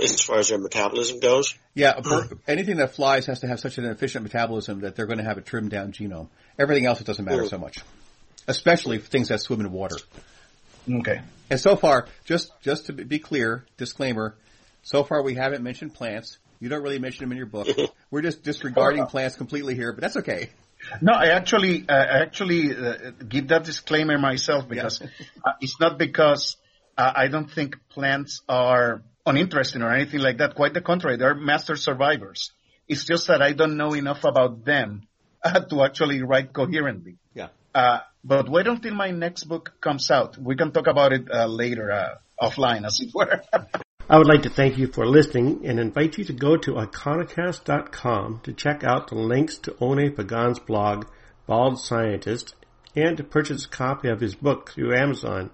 [0.01, 1.55] as far as their metabolism goes.
[1.73, 1.99] Yeah,
[2.47, 5.37] anything that flies has to have such an efficient metabolism that they're going to have
[5.37, 6.29] a trimmed down genome.
[6.57, 7.79] Everything else, it doesn't matter so much.
[8.47, 9.97] Especially things that swim in water.
[10.89, 11.21] Okay.
[11.49, 14.35] And so far, just, just to be clear, disclaimer,
[14.83, 16.37] so far we haven't mentioned plants.
[16.59, 17.67] You don't really mention them in your book.
[18.11, 20.49] We're just disregarding plants completely here, but that's okay.
[21.01, 25.07] No, I actually, uh, I actually uh, give that disclaimer myself because yeah.
[25.45, 26.57] uh, it's not because
[26.97, 30.55] uh, I don't think plants are uninteresting or anything like that.
[30.55, 32.51] Quite the contrary, they're master survivors.
[32.87, 35.07] It's just that I don't know enough about them
[35.43, 37.17] uh, to actually write coherently.
[37.33, 37.49] Yeah.
[37.73, 40.37] Uh, but wait until my next book comes out.
[40.37, 43.41] We can talk about it later, offline, as it were.
[44.15, 48.39] I would like to thank you for listening and invite you to go to ikonokast.com
[48.43, 51.07] to check out the links to Oné Pagán's blog,
[51.47, 52.55] Bald Scientist,
[52.95, 55.49] and to purchase a copy of his book through Amazon.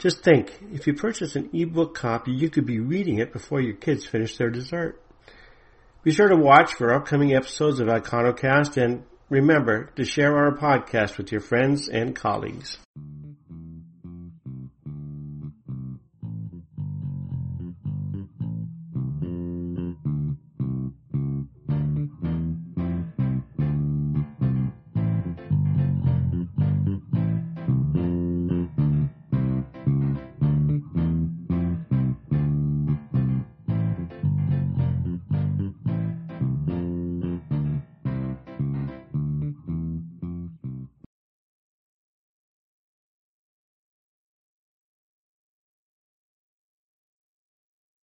[0.00, 3.76] Just think, if you purchase an ebook copy, you could be reading it before your
[3.76, 5.00] kids finish their dessert.
[6.02, 11.18] Be sure to watch for upcoming episodes of Ikonokast and remember to share our podcast
[11.18, 12.78] with your friends and colleagues.